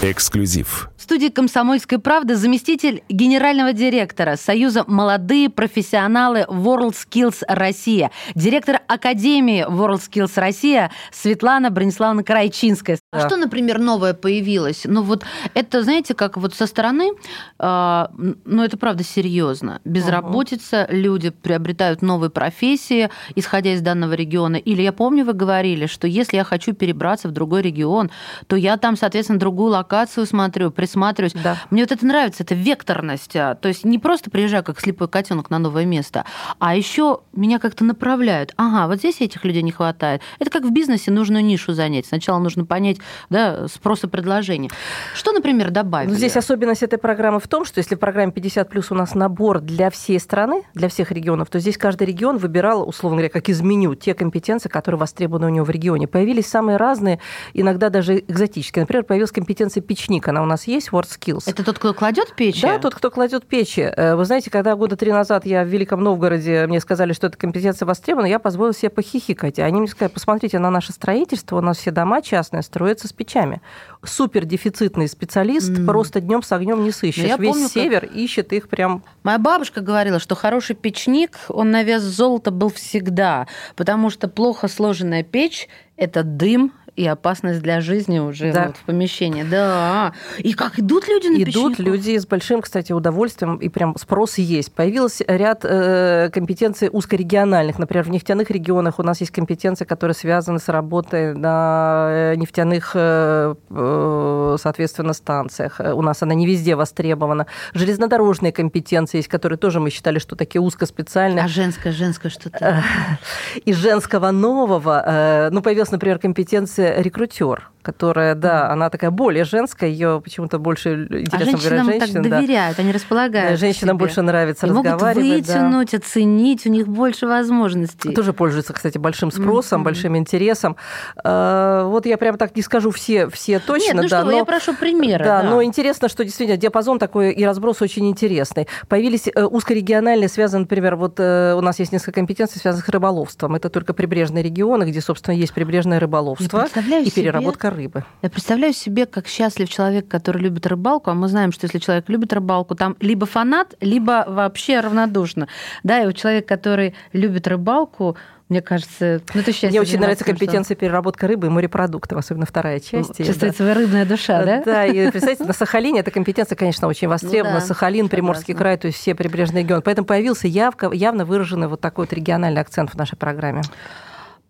Эксклюзив 0.00 0.90
студии 1.08 1.28
«Комсомольской 1.28 1.98
правды» 1.98 2.36
заместитель 2.36 3.02
генерального 3.08 3.72
директора 3.72 4.36
Союза 4.36 4.84
«Молодые 4.86 5.48
профессионалы 5.48 6.44
WorldSkills 6.46 7.44
Россия», 7.48 8.10
директор 8.34 8.80
Академии 8.86 9.66
WorldSkills 9.66 10.32
Россия 10.38 10.90
Светлана 11.10 11.70
Брониславовна 11.70 12.24
Крайчинская. 12.24 12.98
А 13.10 13.26
что, 13.26 13.38
например, 13.38 13.78
новое 13.78 14.12
появилось? 14.12 14.82
Ну 14.84 15.00
вот 15.00 15.24
это, 15.54 15.82
знаете, 15.82 16.12
как 16.12 16.36
вот 16.36 16.52
со 16.54 16.66
стороны, 16.66 17.12
э, 17.58 18.06
ну 18.44 18.62
это 18.62 18.76
правда 18.76 19.02
серьезно. 19.02 19.80
Безработица, 19.86 20.86
угу. 20.90 20.94
люди 20.94 21.30
приобретают 21.30 22.02
новые 22.02 22.28
профессии, 22.28 23.08
исходя 23.34 23.72
из 23.72 23.80
данного 23.80 24.12
региона. 24.12 24.56
Или 24.56 24.82
я 24.82 24.92
помню, 24.92 25.24
вы 25.24 25.32
говорили, 25.32 25.86
что 25.86 26.06
если 26.06 26.36
я 26.36 26.44
хочу 26.44 26.74
перебраться 26.74 27.28
в 27.28 27.30
другой 27.30 27.62
регион, 27.62 28.10
то 28.46 28.56
я 28.56 28.76
там, 28.76 28.94
соответственно, 28.94 29.38
другую 29.38 29.70
локацию 29.70 30.26
смотрю, 30.26 30.70
присматриваю 30.70 30.97
присматриваюсь. 30.98 31.32
Да. 31.32 31.56
Мне 31.70 31.82
вот 31.82 31.92
это 31.92 32.04
нравится, 32.06 32.42
это 32.42 32.54
векторность. 32.54 33.36
А, 33.36 33.54
то 33.54 33.68
есть 33.68 33.84
не 33.84 33.98
просто 33.98 34.30
приезжаю 34.30 34.64
как 34.64 34.80
слепой 34.80 35.08
котенок 35.08 35.50
на 35.50 35.58
новое 35.58 35.84
место, 35.84 36.24
а 36.58 36.74
еще 36.74 37.20
меня 37.32 37.58
как-то 37.58 37.84
направляют. 37.84 38.52
Ага, 38.56 38.88
вот 38.88 38.98
здесь 38.98 39.20
этих 39.20 39.44
людей 39.44 39.62
не 39.62 39.72
хватает. 39.72 40.22
Это 40.38 40.50
как 40.50 40.64
в 40.64 40.70
бизнесе 40.70 41.10
нужную 41.10 41.44
нишу 41.44 41.72
занять. 41.72 42.06
Сначала 42.06 42.38
нужно 42.38 42.64
понять 42.64 42.98
да, 43.30 43.68
спрос 43.68 44.04
и 44.04 44.08
предложение. 44.08 44.70
Что, 45.14 45.32
например, 45.32 45.70
добавить? 45.70 46.10
Ну, 46.10 46.16
здесь 46.16 46.36
особенность 46.36 46.82
этой 46.82 46.98
программы 46.98 47.40
в 47.40 47.48
том, 47.48 47.64
что 47.64 47.78
если 47.78 47.94
в 47.94 47.98
программе 47.98 48.32
50 48.32 48.68
плюс 48.68 48.90
у 48.90 48.94
нас 48.94 49.14
набор 49.14 49.60
для 49.60 49.90
всей 49.90 50.18
страны, 50.18 50.62
для 50.74 50.88
всех 50.88 51.12
регионов, 51.12 51.48
то 51.50 51.58
здесь 51.60 51.78
каждый 51.78 52.06
регион 52.06 52.38
выбирал, 52.38 52.88
условно 52.88 53.18
говоря, 53.18 53.30
как 53.30 53.48
из 53.48 53.60
меню, 53.60 53.94
те 53.94 54.14
компетенции, 54.14 54.68
которые 54.68 54.98
востребованы 54.98 55.46
у 55.46 55.50
него 55.50 55.64
в 55.64 55.70
регионе. 55.70 56.08
Появились 56.08 56.46
самые 56.46 56.76
разные, 56.76 57.20
иногда 57.54 57.88
даже 57.88 58.18
экзотические. 58.18 58.82
Например, 58.82 59.04
появилась 59.04 59.32
компетенция 59.32 59.80
печник. 59.80 60.28
Она 60.28 60.42
у 60.42 60.46
нас 60.46 60.66
есть, 60.66 60.87
WorldSkills. 60.92 61.44
Это 61.46 61.64
тот, 61.64 61.78
кто 61.78 61.94
кладет 61.94 62.34
печи? 62.34 62.62
Да, 62.62 62.78
тот, 62.78 62.94
кто 62.94 63.10
кладет 63.10 63.46
печи. 63.46 63.80
Э, 63.80 64.16
вы 64.16 64.24
знаете, 64.24 64.50
когда 64.50 64.74
года 64.76 64.96
три 64.96 65.12
назад 65.12 65.46
я 65.46 65.64
в 65.64 65.68
Великом 65.68 66.02
Новгороде, 66.02 66.66
мне 66.66 66.80
сказали, 66.80 67.12
что 67.12 67.26
эта 67.26 67.36
компетенция 67.36 67.86
востребована, 67.86 68.26
я 68.26 68.38
позволила 68.38 68.74
себе 68.74 68.90
похихикать. 68.90 69.58
Они 69.58 69.78
мне 69.80 69.88
сказали, 69.88 70.12
посмотрите 70.12 70.58
на 70.58 70.70
наше 70.70 70.92
строительство, 70.92 71.58
у 71.58 71.60
нас 71.60 71.78
все 71.78 71.90
дома 71.90 72.22
частные 72.22 72.62
строятся 72.62 73.08
с 73.08 73.12
печами. 73.12 73.60
Супер 74.04 74.44
дефицитный 74.44 75.08
специалист, 75.08 75.70
mm. 75.70 75.86
просто 75.86 76.20
днем 76.20 76.42
с 76.42 76.52
огнем 76.52 76.82
не 76.84 76.92
сыщешь. 76.92 77.22
Ну, 77.22 77.28
я 77.28 77.36
Весь 77.36 77.52
помню, 77.52 77.68
север 77.68 78.00
как... 78.02 78.14
ищет 78.14 78.52
их 78.52 78.68
прям. 78.68 79.04
Моя 79.22 79.38
бабушка 79.38 79.80
говорила, 79.80 80.18
что 80.18 80.34
хороший 80.34 80.76
печник, 80.76 81.32
он 81.48 81.70
на 81.70 81.82
вес 81.82 82.02
золота 82.02 82.50
был 82.50 82.70
всегда, 82.70 83.46
потому 83.76 84.10
что 84.10 84.28
плохо 84.28 84.68
сложенная 84.68 85.22
печь 85.22 85.68
это 85.98 86.22
дым, 86.22 86.72
и 86.98 87.06
опасность 87.06 87.62
для 87.62 87.80
жизни 87.80 88.18
уже 88.18 88.52
да. 88.52 88.66
вот 88.66 88.76
в 88.76 88.82
помещении. 88.82 89.44
Да. 89.44 90.12
И 90.38 90.52
как 90.52 90.80
идут 90.80 91.06
люди 91.06 91.28
на 91.28 91.36
Идут 91.36 91.46
печников? 91.46 91.78
люди 91.78 92.18
с 92.18 92.26
большим, 92.26 92.60
кстати, 92.60 92.92
удовольствием, 92.92 93.56
и 93.56 93.68
прям 93.68 93.96
спрос 93.96 94.38
есть. 94.38 94.72
Появился 94.72 95.24
ряд 95.28 95.64
э, 95.64 96.28
компетенций 96.32 96.88
узкорегиональных. 96.92 97.78
Например, 97.78 98.04
в 98.04 98.10
нефтяных 98.10 98.50
регионах 98.50 98.98
у 98.98 99.04
нас 99.04 99.20
есть 99.20 99.30
компетенции, 99.30 99.84
которые 99.84 100.16
связаны 100.16 100.58
с 100.58 100.68
работой 100.68 101.34
на 101.34 102.08
э, 102.10 102.34
нефтяных, 102.34 102.92
э, 102.94 103.54
э, 103.70 104.56
соответственно, 104.60 105.12
станциях. 105.12 105.80
У 105.80 106.02
нас 106.02 106.20
она 106.22 106.34
не 106.34 106.46
везде 106.46 106.74
востребована. 106.74 107.46
Железнодорожные 107.74 108.50
компетенции 108.50 109.18
есть, 109.18 109.28
которые 109.28 109.58
тоже 109.58 109.78
мы 109.78 109.90
считали, 109.90 110.18
что 110.18 110.34
такие 110.34 110.60
узкоспециальные. 110.60 111.44
А 111.44 111.48
женское, 111.48 111.92
женское 111.92 112.28
что-то? 112.28 112.82
Из 113.64 113.76
женского 113.76 114.32
нового, 114.32 115.48
ну, 115.52 115.62
появилась, 115.62 115.92
например, 115.92 116.18
компетенция 116.18 116.87
рекрутер 116.96 117.70
которая, 117.88 118.34
да, 118.34 118.70
она 118.70 118.90
такая 118.90 119.10
более 119.10 119.44
женская, 119.44 119.88
ее 119.88 120.20
почему-то 120.22 120.58
больше 120.58 121.06
интересно 121.10 121.56
а 121.56 121.60
женщинам 121.60 121.86
женщин. 121.86 122.22
так 122.22 122.22
доверяют, 122.22 122.76
да. 122.76 122.82
они 122.82 122.92
располагают. 122.92 123.58
Женщинам 123.58 123.96
больше 123.96 124.20
нравится 124.20 124.66
и 124.66 124.68
разговаривать. 124.68 125.24
Могут 125.24 125.46
вытянуть, 125.46 125.90
да. 125.92 125.96
оценить, 125.96 126.66
у 126.66 126.68
них 126.68 126.86
больше 126.86 127.26
возможностей. 127.26 128.12
Тоже 128.12 128.34
пользуются, 128.34 128.74
кстати, 128.74 128.98
большим 128.98 129.30
спросом, 129.30 129.80
mm-hmm. 129.80 129.84
большим 129.84 130.16
интересом. 130.18 130.76
А, 131.24 131.86
вот 131.86 132.04
я 132.04 132.18
прям 132.18 132.36
так 132.36 132.54
не 132.54 132.60
скажу 132.60 132.90
все, 132.90 133.30
все 133.30 133.58
точно. 133.58 133.94
Нет, 133.94 133.94
ну 133.94 134.02
да, 134.02 134.20
что, 134.20 134.24
но, 134.24 134.32
я 134.32 134.44
прошу 134.44 134.74
примеры. 134.74 135.24
Да, 135.24 135.42
да, 135.42 135.48
но 135.48 135.62
интересно, 135.62 136.10
что 136.10 136.24
действительно 136.24 136.58
диапазон 136.58 136.98
такой 136.98 137.32
и 137.32 137.42
разброс 137.42 137.80
очень 137.80 138.06
интересный. 138.10 138.68
Появились 138.88 139.28
э, 139.34 139.44
узкорегиональные, 139.44 140.28
связанные, 140.28 140.64
например, 140.64 140.96
вот 140.96 141.18
э, 141.20 141.54
у 141.54 141.62
нас 141.62 141.78
есть 141.78 141.92
несколько 141.92 142.12
компетенций, 142.12 142.60
связанных 142.60 142.84
с 142.84 142.88
рыболовством. 142.90 143.54
Это 143.54 143.70
только 143.70 143.94
прибрежные 143.94 144.44
регионы, 144.44 144.84
где, 144.84 145.00
собственно, 145.00 145.34
есть 145.34 145.54
прибрежное 145.54 146.00
рыболовство. 146.00 146.66
Представляю 146.78 147.06
и 147.06 147.10
себе, 147.10 147.22
переработка 147.22 147.70
рыбы. 147.70 148.04
Я 148.22 148.30
представляю 148.30 148.72
себе, 148.72 149.06
как 149.06 149.26
счастлив 149.26 149.68
человек, 149.68 150.08
который 150.08 150.40
любит 150.42 150.66
рыбалку, 150.66 151.10
а 151.10 151.14
мы 151.14 151.28
знаем, 151.28 151.52
что 151.52 151.66
если 151.66 151.78
человек 151.78 152.08
любит 152.08 152.32
рыбалку, 152.32 152.74
там 152.74 152.96
либо 153.00 153.26
фанат, 153.26 153.74
либо 153.80 154.24
вообще 154.28 154.80
равнодушно. 154.80 155.48
Да, 155.82 156.02
и 156.02 156.06
вот 156.06 156.16
человек, 156.16 156.46
который 156.46 156.94
любит 157.12 157.46
рыбалку, 157.46 158.16
мне 158.48 158.62
кажется, 158.62 159.20
ну, 159.34 159.40
это 159.42 159.52
счастье. 159.52 159.68
Мне 159.68 159.80
очень 159.80 159.98
нравится 159.98 160.24
тем, 160.24 160.34
что- 160.34 160.44
компетенция 160.46 160.74
переработка 160.74 161.26
рыбы 161.26 161.48
и 161.48 161.50
морепродуктов, 161.50 162.18
особенно 162.18 162.46
вторая 162.46 162.80
часть. 162.80 163.20
И, 163.20 163.24
Чувствует 163.24 163.54
да. 163.58 163.74
рыбная 163.74 164.06
душа, 164.06 164.42
да? 164.42 164.62
Да, 164.64 164.86
и 164.86 165.10
представьте, 165.10 165.44
на 165.44 165.52
Сахалине 165.52 166.00
эта 166.00 166.10
компетенция, 166.10 166.56
конечно, 166.56 166.88
очень 166.88 167.08
востребована. 167.08 167.56
Ну 167.56 167.60
да, 167.60 167.66
Сахалин, 167.66 168.08
Приморский 168.08 168.54
край, 168.54 168.78
то 168.78 168.86
есть 168.86 168.98
все 168.98 169.14
прибрежные 169.14 169.64
регионы. 169.64 169.82
Поэтому 169.82 170.06
появился 170.06 170.48
явка, 170.48 170.90
явно 170.92 171.26
выраженный 171.26 171.68
вот 171.68 171.82
такой 171.82 172.06
вот 172.06 172.12
региональный 172.14 172.62
акцент 172.62 172.90
в 172.90 172.94
нашей 172.94 173.16
программе. 173.16 173.60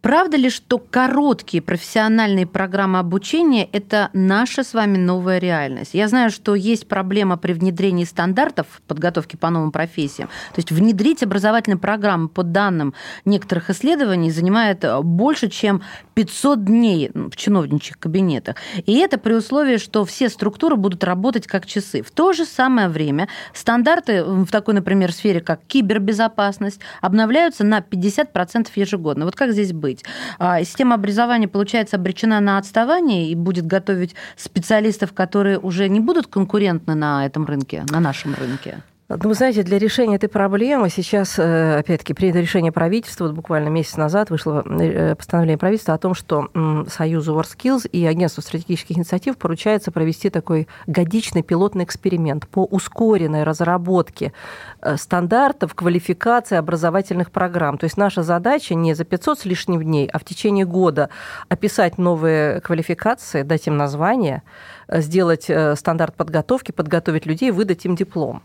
Правда 0.01 0.37
ли, 0.37 0.49
что 0.49 0.79
короткие 0.79 1.61
профессиональные 1.61 2.47
программы 2.47 3.01
обучения– 3.01 3.69
это 3.73 4.11
наша 4.13 4.63
с 4.63 4.73
вами 4.73 4.97
новая 4.97 5.39
реальность? 5.39 5.91
Я 5.93 6.07
знаю, 6.07 6.31
что 6.31 6.55
есть 6.55 6.87
проблема 6.87 7.37
при 7.37 7.53
внедрении 7.53 8.05
стандартов 8.05 8.81
подготовки 8.87 9.35
по 9.35 9.51
новым 9.51 9.73
профессиям. 9.73 10.29
То 10.55 10.59
есть 10.59 10.71
внедрить 10.71 11.25
образовательные 11.25 11.79
программы 11.79 12.29
по 12.29 12.45
данным 12.45 12.95
некоторых 13.25 13.71
исследований 13.71 14.31
занимает 14.31 14.85
больше, 15.03 15.49
чем 15.49 15.83
500 16.15 16.65
дней 16.65 17.11
в 17.13 17.35
чиновничьих 17.35 17.99
кабинетах. 17.99 18.55
И 18.87 18.99
это 18.99 19.19
при 19.19 19.35
условии, 19.35 19.79
что 19.79 20.05
все 20.05 20.29
структуры 20.29 20.77
будут 20.77 21.03
работать 21.03 21.49
как 21.49 21.67
часы. 21.67 22.03
В 22.03 22.13
то 22.13 22.33
же 22.33 22.45
самое 22.45 22.89
время 22.89 23.29
стандарты 23.53 24.23
в 24.23 24.47
такой, 24.47 24.75
например, 24.75 25.13
сфере, 25.13 25.41
как 25.41 25.61
кибербезопасность, 25.67 26.81
обновляются 27.01 27.65
на 27.65 27.81
50% 27.81 28.69
ежегодно. 28.77 29.25
Вот 29.25 29.35
как 29.35 29.51
здесь 29.51 29.73
быть? 29.73 29.88
А, 30.39 30.63
Система 30.63 30.95
образования, 30.95 31.49
получается, 31.49 31.97
обречена 31.97 32.41
на 32.41 32.59
отставание 32.59 33.31
и 33.31 33.35
будет 33.35 33.67
готовить 33.67 34.15
специалистов, 34.37 35.13
которые 35.13 35.59
уже 35.59 35.89
не 35.89 36.01
будут 36.01 36.27
конкурентны 36.27 36.95
на 36.95 37.27
этом 37.27 37.47
рынке, 37.47 37.85
на 37.91 38.01
нашем 38.01 38.35
рынке. 38.35 38.83
Ну, 39.11 39.31
вы 39.31 39.35
знаете, 39.35 39.63
для 39.63 39.79
решения 39.79 40.17
этой 40.17 40.29
проблемы 40.29 40.91
сейчас, 40.91 41.39
э, 41.39 41.79
опять-таки, 41.79 42.13
принято 42.13 42.41
решение 42.41 42.73
правительства. 42.73 43.25
Вот 43.25 43.33
буквально 43.33 43.69
месяц 43.69 43.97
назад 43.97 44.29
вышло 44.29 44.63
э, 44.67 45.15
постановление 45.15 45.57
правительства 45.57 45.95
о 45.95 45.99
том, 45.99 46.13
что 46.13 46.49
Союзу 46.89 47.35
WorldSkills 47.35 47.89
и 47.89 48.05
Агентству 48.05 48.43
стратегических 48.43 48.99
инициатив 48.99 49.39
поручается 49.39 49.93
провести 49.93 50.29
такой 50.29 50.69
годичный 50.87 51.43
пилотный 51.43 51.85
эксперимент 51.85 52.47
по 52.49 52.65
ускоренной 52.65 53.45
разработке 53.45 54.35
э, 54.83 54.99
стандартов 54.99 55.75
квалификации 55.75 56.59
образовательных 56.59 57.31
программ. 57.31 57.79
То 57.79 57.85
есть 57.85 57.97
наша 57.97 58.23
задача 58.23 58.75
не 58.75 58.93
за 58.93 59.05
500 59.05 59.39
с 59.39 59.45
лишним 59.47 59.83
дней, 59.83 60.07
а 60.13 60.19
в 60.19 60.25
течение 60.25 60.67
года 60.67 61.09
описать 61.49 61.97
новые 61.97 62.61
квалификации, 62.61 63.41
дать 63.41 63.69
им 63.69 63.79
название, 63.79 64.43
сделать 64.87 65.51
стандарт 65.79 66.15
подготовки, 66.15 66.73
подготовить 66.73 67.25
людей, 67.25 67.51
выдать 67.51 67.87
им 67.87 67.97
диплом. 67.97 68.43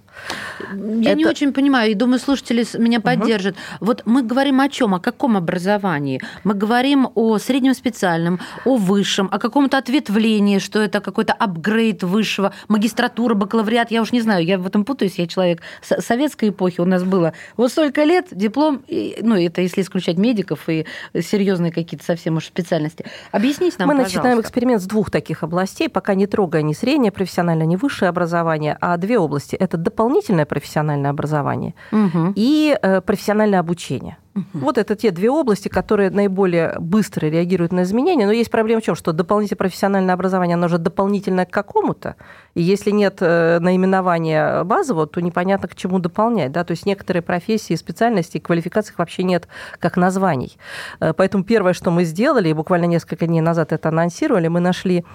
Я 0.72 1.14
не 1.16 1.24
Это- 1.24 1.30
очень 1.32 1.54
понимаю, 1.54 1.92
и 1.92 1.94
думаю, 1.94 2.20
слушатели 2.20 2.66
меня 2.78 3.00
поддержат. 3.02 3.56
Вот 3.80 4.04
мы 4.06 4.24
говорим 4.24 4.62
о 4.62 4.70
чем, 4.70 4.94
о 4.96 5.00
каком 5.00 5.36
образовании? 5.38 6.22
Мы 6.44 6.54
говорим 6.54 7.10
о 7.16 7.38
среднем 7.38 7.74
специальном, 7.74 8.40
о 8.66 8.78
высшем, 8.78 9.28
о 9.32 9.40
каком-то 9.40 9.78
ответвлении, 9.78 10.60
что 10.60 10.80
это 10.80 11.02
какой-то 11.02 11.34
апгрейд 11.34 12.04
высшего, 12.04 12.54
магистратура, 12.68 13.34
бакалавриат, 13.34 13.92
я 13.92 14.02
уж 14.02 14.12
не 14.12 14.22
знаю, 14.22 14.46
я 14.46 14.58
в 14.58 14.66
этом 14.68 14.86
путаюсь, 14.86 15.16
я 15.20 15.28
человек 15.28 15.62
с- 15.82 16.02
советской 16.02 16.50
эпохи, 16.50 16.80
у 16.82 16.86
нас 16.86 17.04
было 17.04 17.34
вот 17.58 17.72
столько 17.72 18.04
лет, 18.04 18.28
диплом, 18.32 18.84
и- 18.88 19.18
ну, 19.22 19.36
это 19.36 19.62
если 19.62 19.82
исключать 19.82 20.18
медиков 20.18 20.70
и 20.70 20.86
серьезные 21.20 21.72
какие-то 21.72 22.06
совсем 22.06 22.38
уж 22.38 22.46
специальности. 22.46 23.06
Объясните 23.32 23.76
нам, 23.80 23.88
Мы 23.88 23.94
пожалуйста. 23.96 24.18
начинаем 24.20 24.42
эксперимент 24.42 24.82
с 24.82 24.86
двух 24.86 25.12
таких 25.12 25.44
областей, 25.44 25.90
пока 25.90 26.14
не 26.16 26.28
трогая 26.28 26.62
ни 26.62 26.74
среднее 26.74 27.12
профессиональное, 27.12 27.66
ни 27.66 27.76
высшее 27.76 28.10
образование, 28.10 28.78
а 28.80 28.96
две 28.98 29.18
области. 29.20 29.56
Это 29.56 29.78
дополнительное 29.78 30.03
профессиональное 30.46 31.10
образование 31.12 31.74
Мгм. 31.92 32.34
и 32.36 32.78
э, 32.82 33.02
профессиональное 33.02 33.60
обучение. 33.60 34.18
Вот 34.54 34.78
это 34.78 34.96
те 34.96 35.12
две 35.12 35.30
области, 35.30 35.68
которые 35.68 36.10
наиболее 36.10 36.76
быстро 36.80 37.28
реагируют 37.28 37.72
на 37.72 37.84
изменения. 37.84 38.26
Но 38.26 38.32
есть 38.32 38.50
проблема 38.50 38.82
в 38.82 38.84
чем? 38.84 38.96
Что 38.96 39.12
дополнительное 39.12 39.58
профессиональное 39.58 40.14
образование, 40.14 40.56
оно 40.56 40.68
же 40.68 40.78
дополнительное 40.78 41.46
к 41.46 41.52
какому-то. 41.52 42.16
И 42.56 42.62
если 42.62 42.92
нет 42.92 43.18
э, 43.20 43.60
наименования 43.60 44.64
базового, 44.64 45.08
то 45.08 45.22
непонятно, 45.22 45.68
к 45.68 45.76
чему 45.76 46.00
дополнять. 46.00 46.52
Да? 46.52 46.64
То 46.64 46.72
есть 46.72 46.86
некоторые 46.86 47.22
профессии, 47.22 47.76
специальности, 47.76 48.40
квалификациях 48.40 49.00
вообще 49.00 49.24
нет 49.24 49.48
как 49.80 49.98
названий. 49.98 50.58
Э, 51.00 51.14
Поэтому 51.14 51.44
первое, 51.44 51.74
что 51.74 51.92
мы 51.92 52.04
сделали, 52.04 52.50
и 52.50 52.54
буквально 52.54 52.86
несколько 52.86 53.28
дней 53.28 53.42
назад 53.42 53.72
это 53.72 53.90
анонсировали, 53.90 54.48
мы 54.48 54.60
нашли 54.60 55.06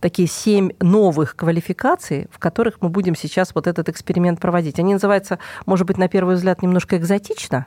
такие 0.00 0.28
семь 0.28 0.70
новых 0.80 1.34
квалификаций, 1.34 2.28
в 2.30 2.38
которых 2.38 2.76
мы 2.80 2.88
будем 2.88 3.16
сейчас 3.16 3.54
вот 3.54 3.66
этот 3.66 3.88
эксперимент 3.88 4.38
проводить. 4.40 4.78
Они 4.78 4.92
называются, 4.92 5.38
может 5.64 5.86
быть, 5.86 5.98
на 5.98 6.08
первый 6.08 6.36
взгляд 6.36 6.62
немножко 6.62 6.96
экзотично, 6.96 7.66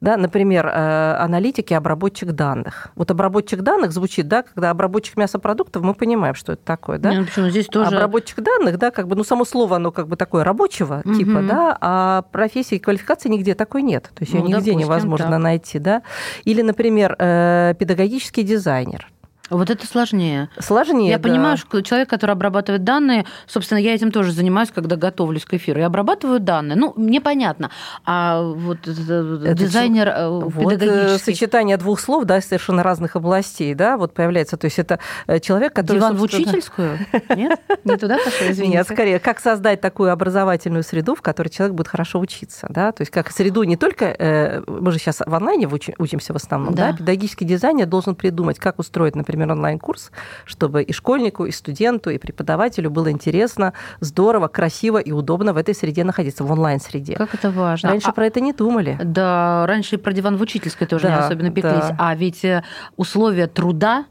да, 0.00 0.16
например, 0.16 0.66
э, 0.66 1.16
аналитики, 1.18 1.74
обработчик 1.74 2.32
данных. 2.32 2.88
Вот 2.94 3.10
обработчик 3.10 3.62
данных 3.62 3.92
звучит, 3.92 4.28
да, 4.28 4.42
когда 4.42 4.70
обработчик 4.70 5.16
мясопродуктов, 5.16 5.82
мы 5.82 5.94
понимаем, 5.94 6.34
что 6.34 6.52
это 6.52 6.62
такое, 6.64 6.98
да? 6.98 7.10
Не, 7.10 7.20
ну 7.20 7.24
почему? 7.26 7.48
Здесь 7.50 7.66
тоже... 7.66 7.94
Обработчик 7.96 8.40
данных, 8.42 8.78
да, 8.78 8.90
как 8.90 9.08
бы, 9.08 9.16
ну, 9.16 9.24
само 9.24 9.44
слово, 9.44 9.76
оно 9.76 9.92
как 9.92 10.08
бы 10.08 10.16
такое 10.16 10.44
рабочего 10.44 11.02
Мгм. 11.04 11.14
типа, 11.18 11.42
да, 11.42 11.78
а 11.80 12.22
профессии 12.32 12.76
и 12.76 12.78
квалификации 12.78 13.28
нигде 13.28 13.54
такой 13.54 13.82
нет. 13.82 14.04
То 14.14 14.22
есть 14.22 14.32
ее 14.32 14.40
Ну, 14.40 14.46
нигде 14.46 14.72
допустим, 14.72 14.78
невозможно 14.78 15.30
так. 15.30 15.38
найти, 15.40 15.78
да. 15.78 16.02
Или, 16.44 16.62
например, 16.62 17.16
э, 17.18 17.74
педагогический 17.78 18.42
дизайнер. 18.42 19.08
Вот 19.50 19.68
это 19.68 19.86
сложнее. 19.86 20.48
Сложнее, 20.58 21.10
Я 21.10 21.18
да. 21.18 21.28
понимаю, 21.28 21.56
что 21.58 21.80
человек, 21.82 22.08
который 22.08 22.32
обрабатывает 22.32 22.82
данные, 22.82 23.26
собственно, 23.46 23.78
я 23.78 23.94
этим 23.94 24.10
тоже 24.10 24.32
занимаюсь, 24.32 24.70
когда 24.74 24.96
готовлюсь 24.96 25.44
к 25.44 25.52
эфиру. 25.54 25.80
Я 25.80 25.86
обрабатываю 25.86 26.40
данные. 26.40 26.76
Ну, 26.76 26.94
мне 26.96 27.20
понятно. 27.20 27.70
А 28.06 28.40
вот 28.42 28.78
это- 28.88 29.54
дизайнер 29.54 30.08
э, 30.08 30.28
Вот 30.28 30.72
э, 30.72 30.78
педагогический... 30.78 31.32
сочетание 31.34 31.76
двух 31.76 32.00
слов, 32.00 32.24
да, 32.24 32.40
совершенно 32.40 32.82
разных 32.82 33.16
областей, 33.16 33.74
да, 33.74 33.98
вот 33.98 34.14
появляется. 34.14 34.56
То 34.56 34.64
есть 34.64 34.78
это 34.78 34.98
э, 35.26 35.40
человек, 35.40 35.74
который... 35.74 35.98
Диван 35.98 36.16
в 36.16 36.20
собственно, 36.20 36.42
учительскую? 36.48 36.98
Нет? 37.36 37.60
Не 37.84 37.96
туда 37.98 38.16
пошел, 38.16 38.50
извините. 38.50 38.78
Нет, 38.78 38.88
скорее, 38.88 39.18
как 39.18 39.40
создать 39.40 39.80
такую 39.82 40.10
образовательную 40.10 40.82
среду, 40.82 41.14
в 41.14 41.20
которой 41.20 41.48
человек 41.48 41.76
будет 41.76 41.88
хорошо 41.88 42.18
учиться, 42.18 42.66
да, 42.70 42.92
то 42.92 43.02
есть 43.02 43.10
как 43.12 43.30
среду 43.30 43.62
не 43.64 43.76
только, 43.76 44.06
э, 44.06 44.62
мы 44.66 44.90
же 44.90 44.98
сейчас 44.98 45.20
в 45.24 45.34
онлайне 45.34 45.66
учи- 45.66 45.94
учимся 45.98 46.32
в 46.32 46.36
основном, 46.36 46.74
да. 46.74 46.92
Да. 46.92 46.96
педагогический 46.96 47.44
дизайнер 47.44 47.86
должен 47.86 48.14
придумать, 48.14 48.58
как 48.58 48.78
устроить, 48.78 49.14
например, 49.14 49.33
онлайн-курс, 49.42 50.10
чтобы 50.44 50.82
и 50.82 50.92
школьнику, 50.92 51.44
и 51.46 51.50
студенту, 51.50 52.10
и 52.10 52.18
преподавателю 52.18 52.90
было 52.90 53.10
интересно, 53.10 53.72
здорово, 54.00 54.48
красиво 54.48 54.98
и 54.98 55.12
удобно 55.12 55.52
в 55.52 55.56
этой 55.56 55.74
среде 55.74 56.04
находиться, 56.04 56.44
в 56.44 56.50
онлайн-среде. 56.50 57.14
Как 57.16 57.34
это 57.34 57.50
важно. 57.50 57.90
Раньше 57.90 58.08
А- 58.08 58.12
про 58.12 58.26
это 58.26 58.40
не 58.40 58.52
думали. 58.52 58.98
Да, 59.02 59.66
раньше 59.66 59.96
и 59.96 59.98
про 59.98 60.12
диван 60.12 60.36
в 60.36 60.40
учительской 60.42 60.86
тоже 60.86 61.08
не 61.08 61.14
Да, 61.16 61.26
особенно 61.26 61.50
пеклись. 61.50 61.72
да. 61.88 61.96
А 61.98 62.14
ведь 62.14 62.44
э, 62.44 62.62
условия 62.96 63.46
труда 63.46 64.04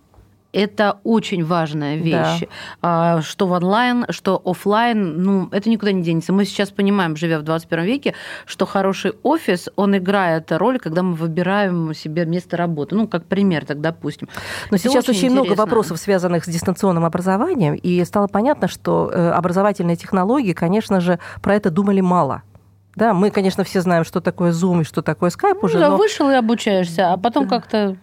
это 0.53 0.99
очень 1.03 1.43
важная 1.43 1.95
вещь. 1.97 2.43
А, 2.81 3.21
Что 3.21 3.47
в 3.47 3.51
онлайн, 3.51 4.05
что 4.09 4.41
офлайн, 4.45 5.21
ну, 5.21 5.49
это 5.51 5.69
никуда 5.69 5.91
не 5.91 6.03
денется. 6.03 6.31
Мы 6.31 6.45
сейчас 6.45 6.69
понимаем, 6.69 7.15
живя 7.15 7.39
в 7.39 7.41
21 7.41 7.85
веке, 7.85 8.13
что 8.45 8.65
хороший 8.65 9.13
офис, 9.23 9.67
он 9.75 9.97
играет 9.97 10.51
роль, 10.51 10.79
когда 10.79 11.01
мы 11.01 11.15
выбираем 11.15 11.93
себе 11.93 12.25
место 12.25 12.55
работы. 12.55 12.95
Ну, 12.95 13.07
как 13.07 13.25
пример, 13.25 13.65
так 13.65 13.81
допустим. 13.81 14.29
Но 14.69 14.77
Это 14.77 14.89
сейчас 14.89 15.09
очень, 15.09 15.31
много 15.31 15.47
интересно. 15.47 15.65
вопросов, 15.65 15.97
связанных 15.99 16.45
с 16.45 16.47
дистанционным 16.47 17.03
образованием, 17.03 17.73
и 17.73 18.03
стало 18.05 18.27
понятно, 18.27 18.67
что 18.67 19.09
э, 19.11 19.29
образовательные 19.31 19.95
технологии, 19.95 20.53
конечно 20.53 21.01
же, 21.01 21.19
про 21.41 21.55
это 21.55 21.71
думали 21.71 22.01
мало. 22.01 22.43
Да, 22.95 23.13
мы, 23.13 23.31
конечно, 23.31 23.63
все 23.63 23.81
знаем, 23.81 24.03
что 24.03 24.21
такое 24.21 24.51
Zoom 24.51 24.81
и 24.81 24.83
что 24.83 25.01
такое 25.01 25.31
Skype 25.31 25.57
Ну 25.61 25.65
уже, 25.67 25.79
да, 25.79 25.89
но... 25.89 25.97
вышел 25.97 26.29
и 26.29 26.33
обучаешься, 26.33 27.11
а 27.11 27.17
потом 27.17 27.47
Да. 27.47 27.59
как-то 27.59 27.97